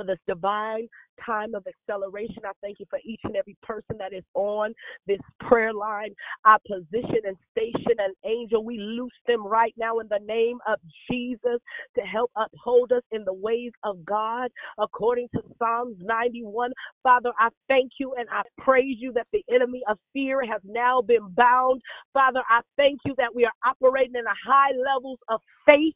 [0.00, 0.88] for this divine
[1.26, 2.42] time of acceleration.
[2.46, 4.72] I thank you for each and every person that is on
[5.06, 6.10] this prayer line.
[6.44, 8.64] I position and station an angel.
[8.64, 10.78] We loose them right now in the name of
[11.10, 11.60] Jesus
[11.96, 16.72] to help uphold us in the ways of God according to Psalms 91.
[17.02, 21.02] Father, I thank you and I praise you that the enemy of fear has now
[21.02, 21.82] been bound.
[22.14, 25.94] Father, I thank you that we are operating in a high levels of faith.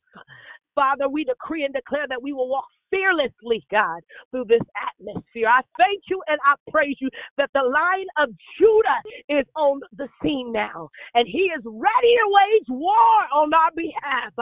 [0.75, 5.49] Father, we decree and declare that we will walk fearlessly, God, through this atmosphere.
[5.49, 8.29] I thank you and I praise you that the Lion of
[8.59, 13.71] Judah is on the scene now, and he is ready to wage war on our
[13.75, 14.33] behalf.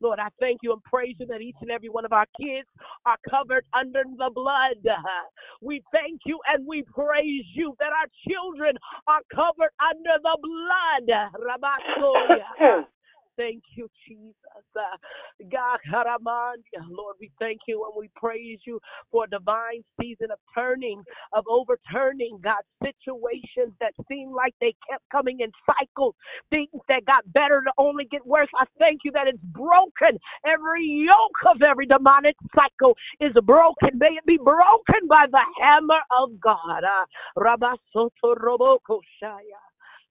[0.00, 2.68] Lord, I thank you and praise you that each and every one of our kids
[3.06, 4.76] are covered under the blood.
[5.62, 8.76] We thank you and we praise you that our children
[9.06, 11.08] are covered under the blood.
[13.36, 14.34] Thank you, Jesus.
[14.76, 14.96] Uh,
[15.52, 15.80] God.
[16.90, 18.80] Lord, we thank you and we praise you
[19.12, 25.04] for a divine season of turning, of overturning, God, situations that seem like they kept
[25.12, 26.14] coming in cycles,
[26.50, 28.48] things that got better to only get worse.
[28.58, 30.18] I thank you that it's broken.
[30.46, 33.98] Every yoke of every demonic cycle is broken.
[33.98, 36.84] May it be broken by the hammer of God.
[36.84, 37.06] Uh.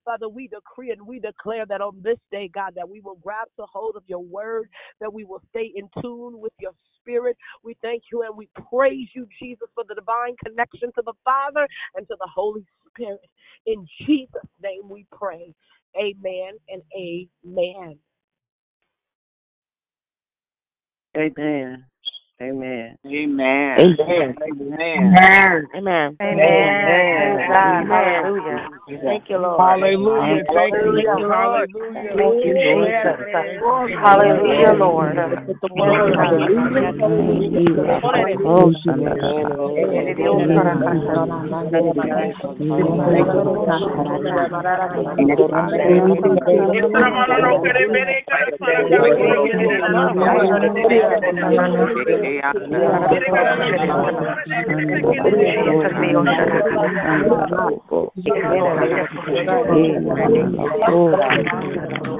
[0.06, 3.48] Father, we decree and we declare that on this day, God, that we will grab
[3.58, 7.38] the hold of your word, that we will stay in tune with your spirit.
[7.64, 11.68] We thank you and we praise you, Jesus, for the divine connection to the Father
[11.96, 13.22] and to the Holy Spirit.
[13.66, 15.54] In Jesus' name we pray.
[15.98, 17.98] Amen and amen.
[21.16, 21.86] Amen.
[22.44, 22.98] Amen.
[23.06, 23.78] Amen.
[23.80, 24.36] Amen.
[24.98, 25.70] Amen.
[25.76, 26.18] Amen.
[26.22, 26.76] Amen.
[27.16, 27.40] Praise
[27.88, 28.68] Hallelujah.
[29.06, 29.60] Thank you, Lord.
[29.60, 30.44] Hallelujah.
[30.54, 31.26] Thank you, Hallelujah.
[31.28, 31.70] Lord.
[32.16, 33.18] Thank you, Jesus.
[34.02, 35.18] Hallelujah, Lord.
[52.42, 52.58] Thank
[62.08, 62.20] you.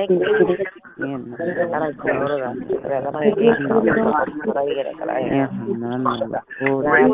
[6.80, 7.12] Right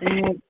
[0.00, 0.49] ho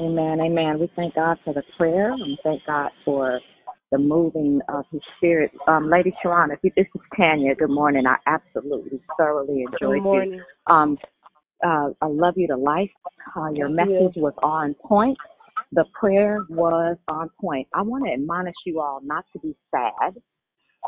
[0.00, 0.40] Amen.
[0.40, 0.78] Amen.
[0.78, 3.40] We thank God for the prayer and thank God for
[3.90, 5.50] the moving of His Spirit.
[5.66, 7.54] Um, Lady Sharon, if you, this is Tanya.
[7.56, 8.04] Good morning.
[8.06, 10.32] I absolutely thoroughly enjoyed Good morning.
[10.34, 10.72] you.
[10.72, 10.98] Um,
[11.66, 12.90] uh, I love you to life.
[13.36, 13.98] Uh, your Thank you.
[14.00, 15.18] message was on point.
[15.72, 17.66] The prayer was on point.
[17.74, 20.14] I want to admonish you all not to be sad.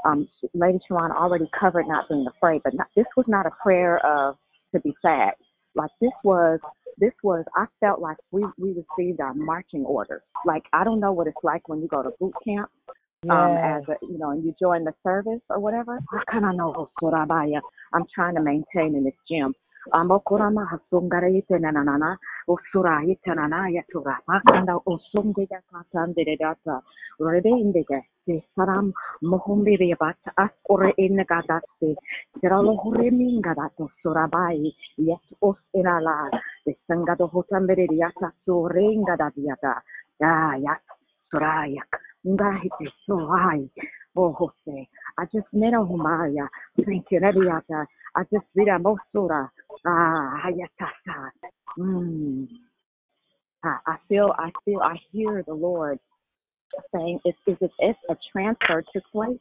[0.05, 3.99] Um, Lady Sharon already covered not being afraid, but not, this was not a prayer
[4.07, 4.37] of
[4.73, 5.32] to be sad.
[5.74, 6.61] Like this was,
[7.01, 7.45] this was.
[7.57, 10.23] I felt like we we received our marching orders.
[10.45, 12.71] Like I don't know what it's like when you go to boot camp
[13.29, 15.99] um, as a, you know, and you join the service or whatever.
[16.13, 17.61] I kind of know Surabaya.
[17.93, 19.55] I'm trying to maintain in this gym.
[19.93, 20.09] Um,
[22.49, 25.47] okurama hasungara ite na na na na, usura ite na na ya tura, makanda usumde
[25.51, 26.83] ya katande de data,
[27.21, 27.85] rebe inde
[28.27, 28.93] de, saram
[29.23, 31.97] mohumbi de bat as ore in gadate,
[32.41, 36.31] tiralo huremi gadato surabai, yet os inala,
[36.65, 39.83] de sangado hotambe de yata surenga da diata,
[40.21, 40.77] ya ya
[41.31, 43.71] surayak, ngahite suai,
[44.17, 44.89] oh Jose,
[45.19, 46.49] I just met humaya,
[46.85, 47.21] thank you,
[48.16, 48.16] Nabiata.
[48.16, 49.51] I just read a mosura.
[49.87, 51.31] Ah, hayatasa.
[51.78, 52.49] Mm.
[53.65, 55.99] I, I feel, I feel, I hear the Lord
[56.95, 59.41] saying, "Is is it if a transfer took place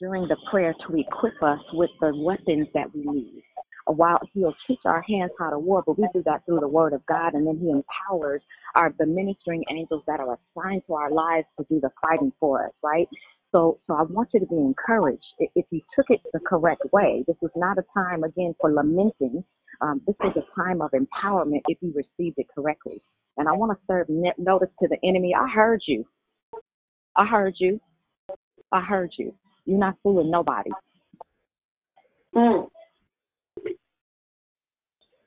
[0.00, 3.42] during the prayer to equip us with the weapons that we need?
[3.86, 6.92] While He'll teach our hands how to war, but we do that through the Word
[6.94, 8.42] of God, and then He empowers
[8.74, 12.66] our the ministering angels that are assigned to our lives to do the fighting for
[12.66, 13.08] us, right?
[13.52, 15.24] So, so I want you to be encouraged.
[15.38, 19.44] If you took it the correct way, this is not a time again for lamenting.
[19.80, 23.02] Um, this is a time of empowerment if you received it correctly.
[23.36, 24.08] And I want to serve
[24.38, 25.34] notice to the enemy.
[25.34, 26.04] I heard you.
[27.16, 27.80] I heard you.
[28.72, 29.34] I heard you.
[29.66, 30.70] You're not fooling nobody.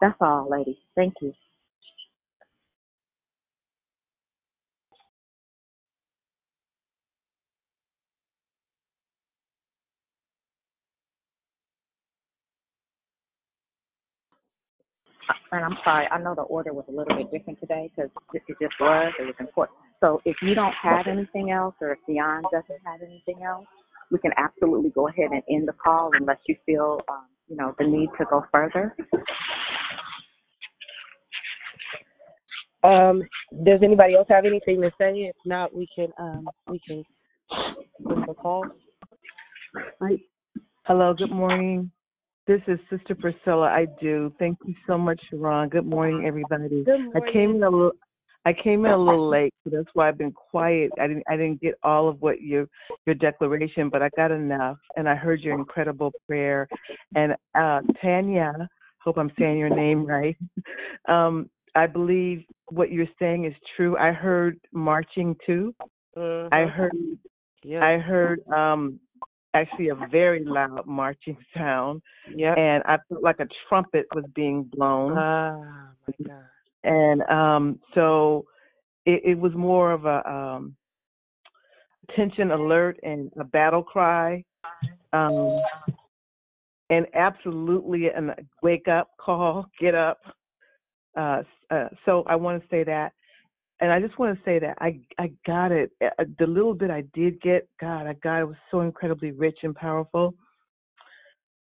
[0.01, 0.77] That's all, ladies.
[0.95, 1.33] Thank you.
[15.51, 18.43] And I'm sorry, I know the order was a little bit different today because it
[18.47, 19.13] it just was.
[19.19, 19.77] It was important.
[19.99, 23.65] So if you don't have anything else, or if Dion doesn't have anything else,
[24.11, 27.75] we can absolutely go ahead and end the call unless you feel, um, you know,
[27.79, 28.95] the need to go further.
[32.83, 33.23] Um,
[33.65, 35.11] does anybody else have anything to say?
[35.11, 37.03] If not, we can um we can
[38.09, 38.65] end the call.
[40.01, 40.11] Hi.
[40.85, 41.91] Hello, good morning.
[42.49, 43.67] This is Sister Priscilla.
[43.67, 44.33] I do.
[44.39, 45.69] Thank you so much, Sharon.
[45.69, 46.83] Good morning, everybody.
[46.83, 47.91] Good I came in a little
[48.43, 50.89] I came in a little late, so that's why I've been quiet.
[50.99, 52.65] I didn't I didn't get all of what your
[53.05, 56.67] your declaration, but I got enough and I heard your incredible prayer.
[57.13, 58.67] And uh Tanya,
[59.03, 60.35] hope I'm saying your name right.
[61.07, 63.95] Um I believe what you're saying is true.
[63.95, 65.75] I heard marching too.
[66.51, 66.95] I heard
[67.61, 67.85] Yeah.
[67.85, 68.99] I heard um
[69.53, 72.01] actually a very loud marching sound.
[72.33, 72.53] Yeah.
[72.53, 75.17] And I felt like a trumpet was being blown.
[75.17, 76.43] Ah, my God.
[76.83, 78.45] And um so
[79.05, 80.75] it, it was more of a um
[82.15, 84.43] tension alert and a battle cry.
[85.13, 85.59] Um
[86.91, 90.19] and absolutely a wake up call, get up.
[91.17, 93.13] Uh, uh so I want to say that
[93.81, 95.91] and I just want to say that I I got it.
[96.03, 99.59] Uh, The little bit I did get, God, I got it was so incredibly rich
[99.63, 100.35] and powerful.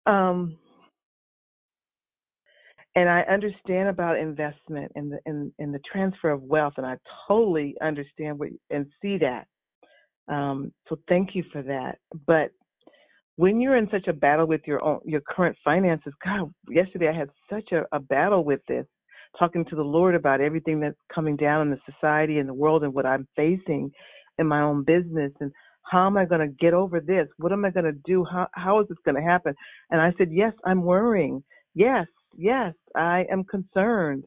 [0.05, 0.57] Um,
[2.95, 6.97] and I understand about investment and the and, and the transfer of wealth, and I
[7.27, 9.47] totally understand what and see that.
[10.27, 11.97] Um, so thank you for that.
[12.27, 12.51] But
[13.35, 17.17] when you're in such a battle with your own your current finances, God, yesterday I
[17.17, 18.85] had such a, a battle with this,
[19.37, 22.83] talking to the Lord about everything that's coming down in the society and the world
[22.83, 23.91] and what I'm facing
[24.37, 25.51] in my own business and
[25.83, 27.27] how am I going to get over this?
[27.37, 28.23] What am I going to do?
[28.25, 29.53] How how is this going to happen?
[29.91, 31.43] And I said, yes, I'm worrying.
[31.75, 34.23] Yes, yes, I am concerned.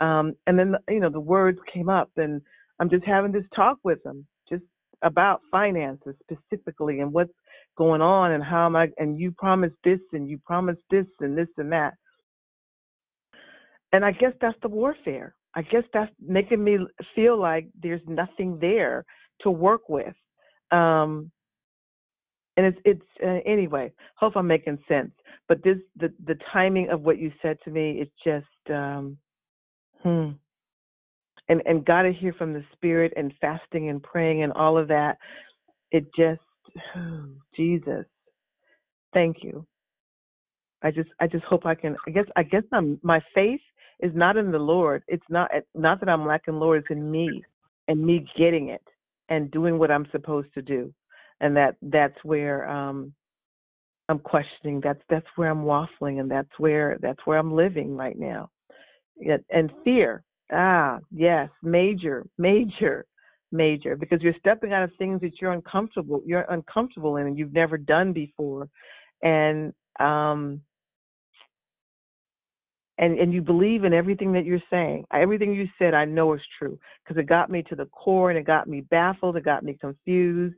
[0.00, 2.40] Um, and then you know the words came up, and
[2.78, 4.62] I'm just having this talk with him, just
[5.02, 7.32] about finances specifically and what's
[7.76, 11.36] going on and how am I and you promised this and you promised this and
[11.36, 11.94] this and that.
[13.92, 15.34] And I guess that's the warfare.
[15.54, 16.78] I guess that's making me
[17.14, 19.04] feel like there's nothing there
[19.40, 20.14] to work with.
[20.70, 21.30] Um
[22.56, 23.92] and it's it's uh, anyway.
[24.16, 25.12] Hope I'm making sense.
[25.46, 29.16] But this the the timing of what you said to me is just um
[30.02, 30.30] hmm.
[31.48, 34.88] And and got to hear from the spirit and fasting and praying and all of
[34.88, 35.16] that.
[35.92, 36.40] It just
[37.56, 38.04] Jesus.
[39.14, 39.64] Thank you.
[40.82, 43.60] I just I just hope I can I guess I guess I'm my faith
[44.00, 45.02] is not in the Lord.
[45.08, 47.42] It's not not that I'm lacking Lord, it's in me
[47.88, 48.82] and me getting it
[49.28, 50.92] and doing what I'm supposed to do.
[51.40, 53.12] And that that's where um
[54.08, 54.80] I'm questioning.
[54.82, 58.50] That's that's where I'm waffling and that's where that's where I'm living right now.
[59.50, 60.22] And fear.
[60.50, 63.04] Ah, yes, major, major,
[63.52, 63.96] major.
[63.96, 67.76] Because you're stepping out of things that you're uncomfortable you're uncomfortable in and you've never
[67.76, 68.68] done before.
[69.22, 70.62] And um
[72.98, 75.04] and and you believe in everything that you're saying.
[75.12, 78.38] Everything you said, I know is true because it got me to the core and
[78.38, 79.36] it got me baffled.
[79.36, 80.56] It got me confused,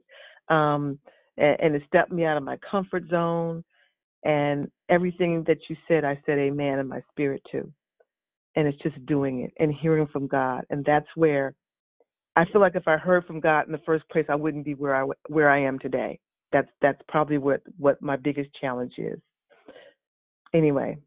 [0.48, 0.98] um,
[1.36, 3.62] and, and it stepped me out of my comfort zone.
[4.24, 7.72] And everything that you said, I said amen in my spirit too.
[8.56, 11.54] And it's just doing it and hearing from God, and that's where
[12.36, 14.74] I feel like if I heard from God in the first place, I wouldn't be
[14.74, 16.18] where I where I am today.
[16.52, 19.18] That's that's probably what what my biggest challenge is.
[20.54, 20.98] Anyway,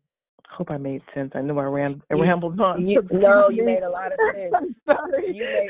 [0.55, 1.31] hope I made sense.
[1.35, 2.88] I know I ran I rambled on.
[2.88, 4.73] You, no, you made a lot of sense.
[4.85, 5.35] Sorry.
[5.35, 5.69] You made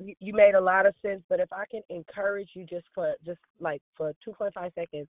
[0.00, 1.22] you- you made a lot of sense.
[1.28, 5.08] But if I can encourage you just for just like for two point five seconds,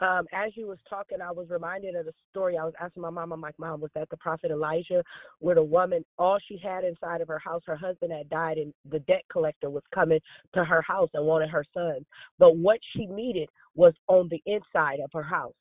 [0.00, 2.58] um, as you was talking, I was reminded of the story.
[2.58, 3.32] I was asking my mom.
[3.32, 5.02] I'm like, Mom, was that the prophet Elijah,
[5.40, 8.74] where the woman all she had inside of her house, her husband had died, and
[8.90, 10.20] the debt collector was coming
[10.54, 12.04] to her house and wanted her son.
[12.38, 15.54] But what she needed was on the inside of her house.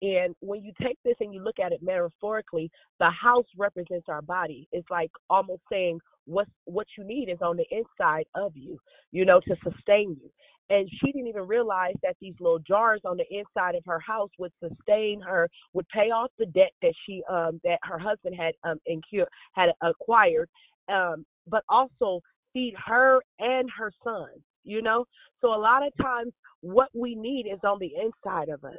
[0.00, 2.70] And when you take this and you look at it metaphorically,
[3.00, 4.68] the house represents our body.
[4.70, 8.78] It's like almost saying what what you need is on the inside of you,
[9.12, 10.30] you know, to sustain you.
[10.70, 14.30] And she didn't even realize that these little jars on the inside of her house
[14.38, 18.54] would sustain her, would pay off the debt that she um that her husband had
[18.64, 20.48] um incur had acquired,
[20.88, 22.20] um, but also
[22.52, 24.28] feed her and her son,
[24.64, 25.04] you know?
[25.40, 28.76] So a lot of times what we need is on the inside of us.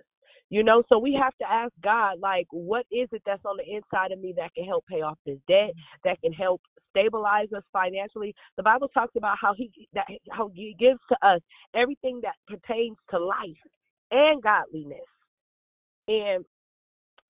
[0.50, 3.76] You know, so we have to ask God, like, what is it that's on the
[3.76, 5.72] inside of me that can help pay off this debt,
[6.04, 8.34] that can help stabilize us financially?
[8.58, 11.42] The Bible talks about how He that how He gives to us
[11.76, 13.62] everything that pertains to life
[14.12, 15.00] and godliness.
[16.08, 16.44] And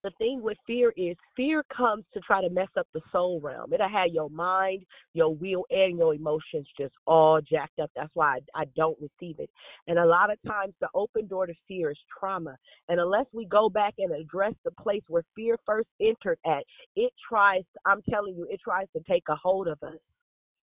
[0.04, 3.74] the thing with fear is fear comes to try to mess up the soul realm.
[3.74, 7.92] It'll have your mind, your will, and your emotions just all jacked up.
[7.96, 9.50] That's why I, I don't receive it.
[9.88, 12.56] And a lot of times the open door to fear is trauma.
[12.88, 16.64] And unless we go back and address the place where fear first entered at,
[16.96, 19.98] it tries, I'm telling you, it tries to take a hold of us.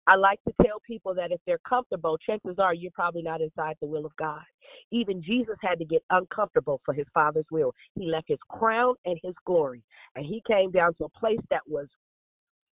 [0.08, 3.76] I like to tell people that if they're comfortable, chances are you're probably not inside
[3.80, 4.40] the will of God.
[4.90, 7.74] Even Jesus had to get uncomfortable for his Father's will.
[7.94, 9.82] He left his crown and his glory,
[10.16, 11.88] and he came down to a place that was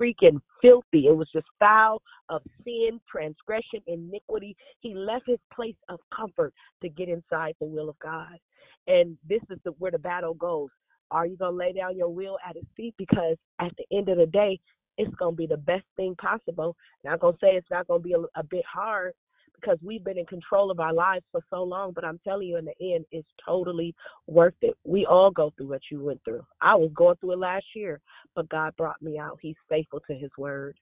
[0.00, 1.08] freaking filthy.
[1.08, 2.00] It was just foul
[2.30, 4.56] of sin, transgression, iniquity.
[4.80, 8.38] He left his place of comfort to get inside the will of God.
[8.86, 10.70] And this is the, where the battle goes.
[11.10, 12.94] Are you going to lay down your will at his feet?
[12.96, 14.58] Because at the end of the day,
[14.98, 16.76] it's going to be the best thing possible.
[17.04, 19.12] Not going to say it's not going to be a, a bit hard
[19.60, 22.58] because we've been in control of our lives for so long, but I'm telling you,
[22.58, 23.94] in the end, it's totally
[24.26, 24.76] worth it.
[24.84, 26.44] We all go through what you went through.
[26.60, 28.00] I was going through it last year,
[28.34, 29.38] but God brought me out.
[29.40, 30.76] He's faithful to his word.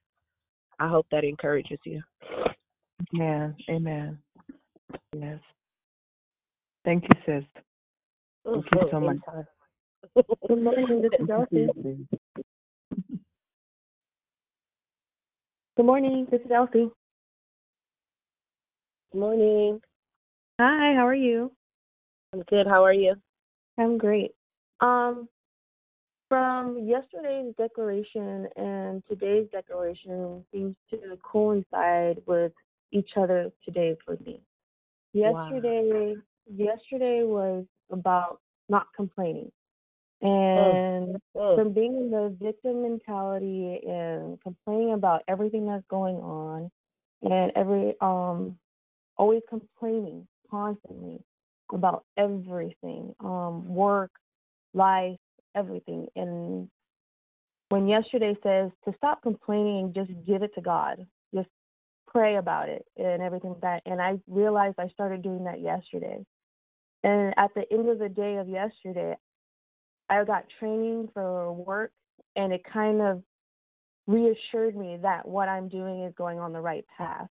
[0.78, 2.03] I hope that encourages you.
[3.15, 3.55] Amen.
[3.70, 4.19] Amen.
[5.16, 5.39] Yes.
[6.85, 7.45] Thank you, sis.
[8.45, 8.91] Thank you mm-hmm.
[8.91, 9.19] so much.
[10.49, 11.69] Good morning, this is Elsie.
[15.77, 16.89] Good morning, this is Elsie.
[19.11, 19.81] Good morning.
[20.61, 21.51] Hi, how are you?
[22.33, 22.69] I'm good.
[22.69, 23.17] How are you?
[23.77, 24.31] I'm great.
[24.81, 25.29] Um,
[26.29, 32.53] from yesterday's declaration and today's declaration seems to coincide with
[32.93, 34.43] each other today for me.
[35.13, 35.51] Wow.
[35.51, 36.15] Yesterday,
[36.55, 38.39] yesterday was about
[38.69, 39.51] not complaining,
[40.25, 41.57] and Mm.
[41.57, 46.71] from being in the victim mentality and complaining about everything that's going on,
[47.23, 48.59] and every um
[49.17, 51.21] always complaining constantly
[51.73, 54.13] about everything, um, work,
[54.75, 55.19] life,
[55.57, 56.09] everything.
[56.17, 56.69] And
[57.71, 61.49] when yesterday says to stop complaining and just give it to God, just
[62.09, 63.83] pray about it and everything like that.
[63.87, 66.25] And I realized I started doing that yesterday.
[67.05, 69.17] And at the end of the day of yesterday,
[70.09, 71.93] I got training for work
[72.36, 73.22] and it kind of
[74.06, 77.28] reassured me that what I'm doing is going on the right path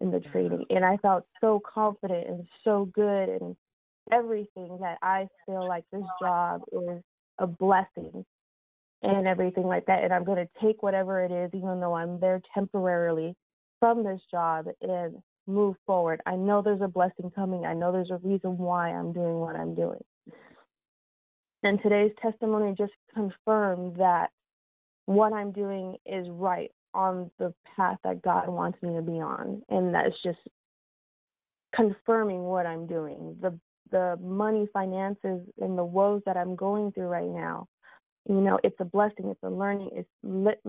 [0.00, 0.32] in the mm-hmm.
[0.32, 0.64] training.
[0.70, 3.56] And I felt so confident and so good and
[4.12, 7.02] everything that I feel like this job is
[7.38, 8.24] a blessing
[9.02, 10.02] and everything like that.
[10.02, 13.36] And I'm going to take whatever it is, even though I'm there temporarily
[13.78, 16.20] from this job and move forward.
[16.26, 17.64] I know there's a blessing coming.
[17.64, 20.02] I know there's a reason why I'm doing what I'm doing.
[21.62, 24.30] And today's testimony just confirmed that
[25.06, 29.62] what I'm doing is right on the path that God wants me to be on.
[29.68, 30.38] And that's just
[31.74, 33.36] confirming what I'm doing.
[33.40, 33.58] The
[33.90, 37.66] the money, finances, and the woes that I'm going through right now,
[38.28, 39.28] you know, it's a blessing.
[39.28, 39.90] It's a learning.
[39.94, 40.60] It's lit,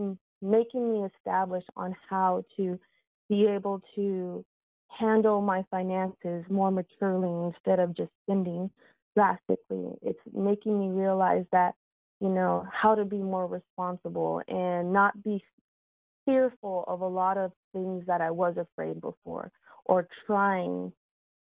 [0.42, 2.80] making me establish on how to
[3.28, 4.46] be able to
[4.88, 8.70] handle my finances more maturely instead of just spending
[9.16, 9.94] drastically.
[10.02, 11.76] It's making me realize that,
[12.20, 15.44] you know, how to be more responsible and not be
[16.26, 19.52] fearful of a lot of things that I was afraid before
[19.86, 20.92] or trying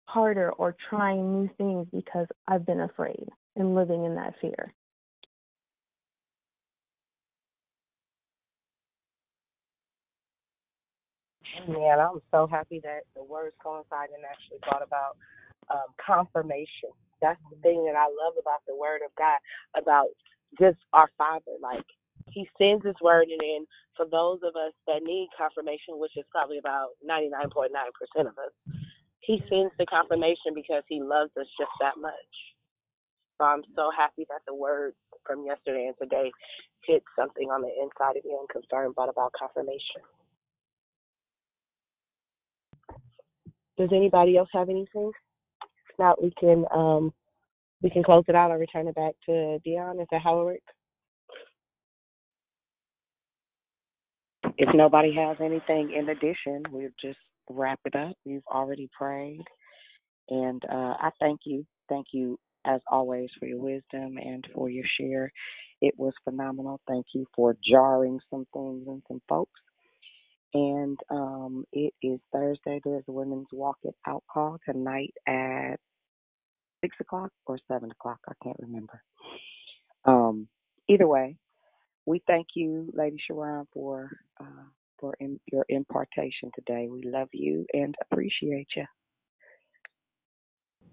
[0.06, 4.72] harder or trying new things because I've been afraid and living in that fear.
[11.68, 15.16] Man, I'm so happy that the words coincide and actually thought about
[15.70, 16.90] um, confirmation.
[17.22, 19.38] That's the thing that I love about the Word of God,
[19.76, 20.08] about
[20.58, 21.56] just our Father.
[21.62, 21.86] Like
[22.32, 23.66] He sends His Word, and then
[23.96, 27.70] for those of us that need confirmation, which is probably about 99.9%
[28.28, 28.54] of us,
[29.20, 32.34] He sends the confirmation because He loves us just that much.
[33.38, 34.94] So I'm so happy that the Word
[35.26, 36.32] from yesterday and today
[36.86, 40.02] hit something on the inside of me and confirmed but about confirmation.
[43.78, 45.12] Does anybody else have anything?
[46.00, 47.12] Not, we can um
[47.82, 50.00] we can close it out and return it back to Dion.
[50.00, 50.74] Is that how it works?
[54.58, 57.18] If nobody has anything in addition, we'll just
[57.50, 58.14] wrap it up.
[58.26, 59.44] We've already prayed.
[60.30, 61.66] And uh, I thank you.
[61.88, 65.32] Thank you, as always, for your wisdom and for your share.
[65.82, 66.80] It was phenomenal.
[66.88, 69.60] Thank you for jarring some things and some folks.
[70.54, 72.80] And um, it is Thursday.
[72.84, 75.76] There's a women's walk at out call tonight at
[76.80, 78.20] six o'clock or seven o'clock.
[78.28, 79.02] I can't remember.
[80.04, 80.48] Um,
[80.88, 81.36] either way,
[82.06, 84.64] we thank you, Lady Sharon, for uh,
[84.98, 86.88] for in, your impartation today.
[86.90, 88.84] We love you and appreciate you.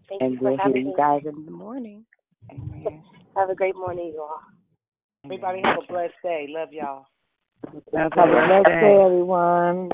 [0.10, 0.94] Thank and you for we'll hear having you me.
[0.96, 2.06] guys in the morning.
[2.52, 3.04] Amen.
[3.36, 4.40] Have a great morning, you all.
[5.26, 6.48] Everybody have a blessed day.
[6.50, 7.06] Love y'all.
[7.66, 9.90] Have Have a blessed day, everyone.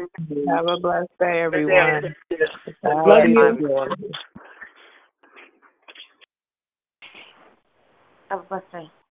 [0.48, 2.16] Have a blessed day, everyone.
[2.84, 4.12] Love you.
[8.34, 9.03] Have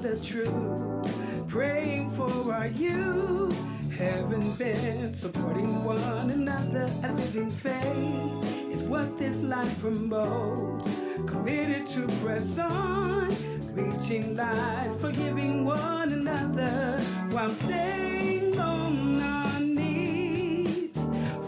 [0.00, 3.58] the truth, praying for our youth,
[3.96, 6.88] having been supporting one another.
[7.02, 10.88] A living faith is what this life promotes.
[11.26, 13.28] Committed to press on,
[13.74, 17.00] reaching life, forgiving one another
[17.30, 20.90] while staying on our knees.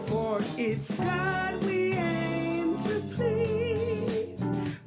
[0.07, 4.43] For it's God we aim to please.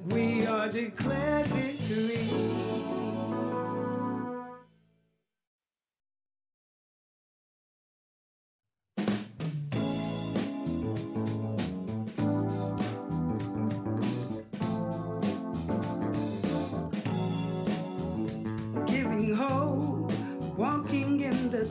[0.05, 1.52] We are declared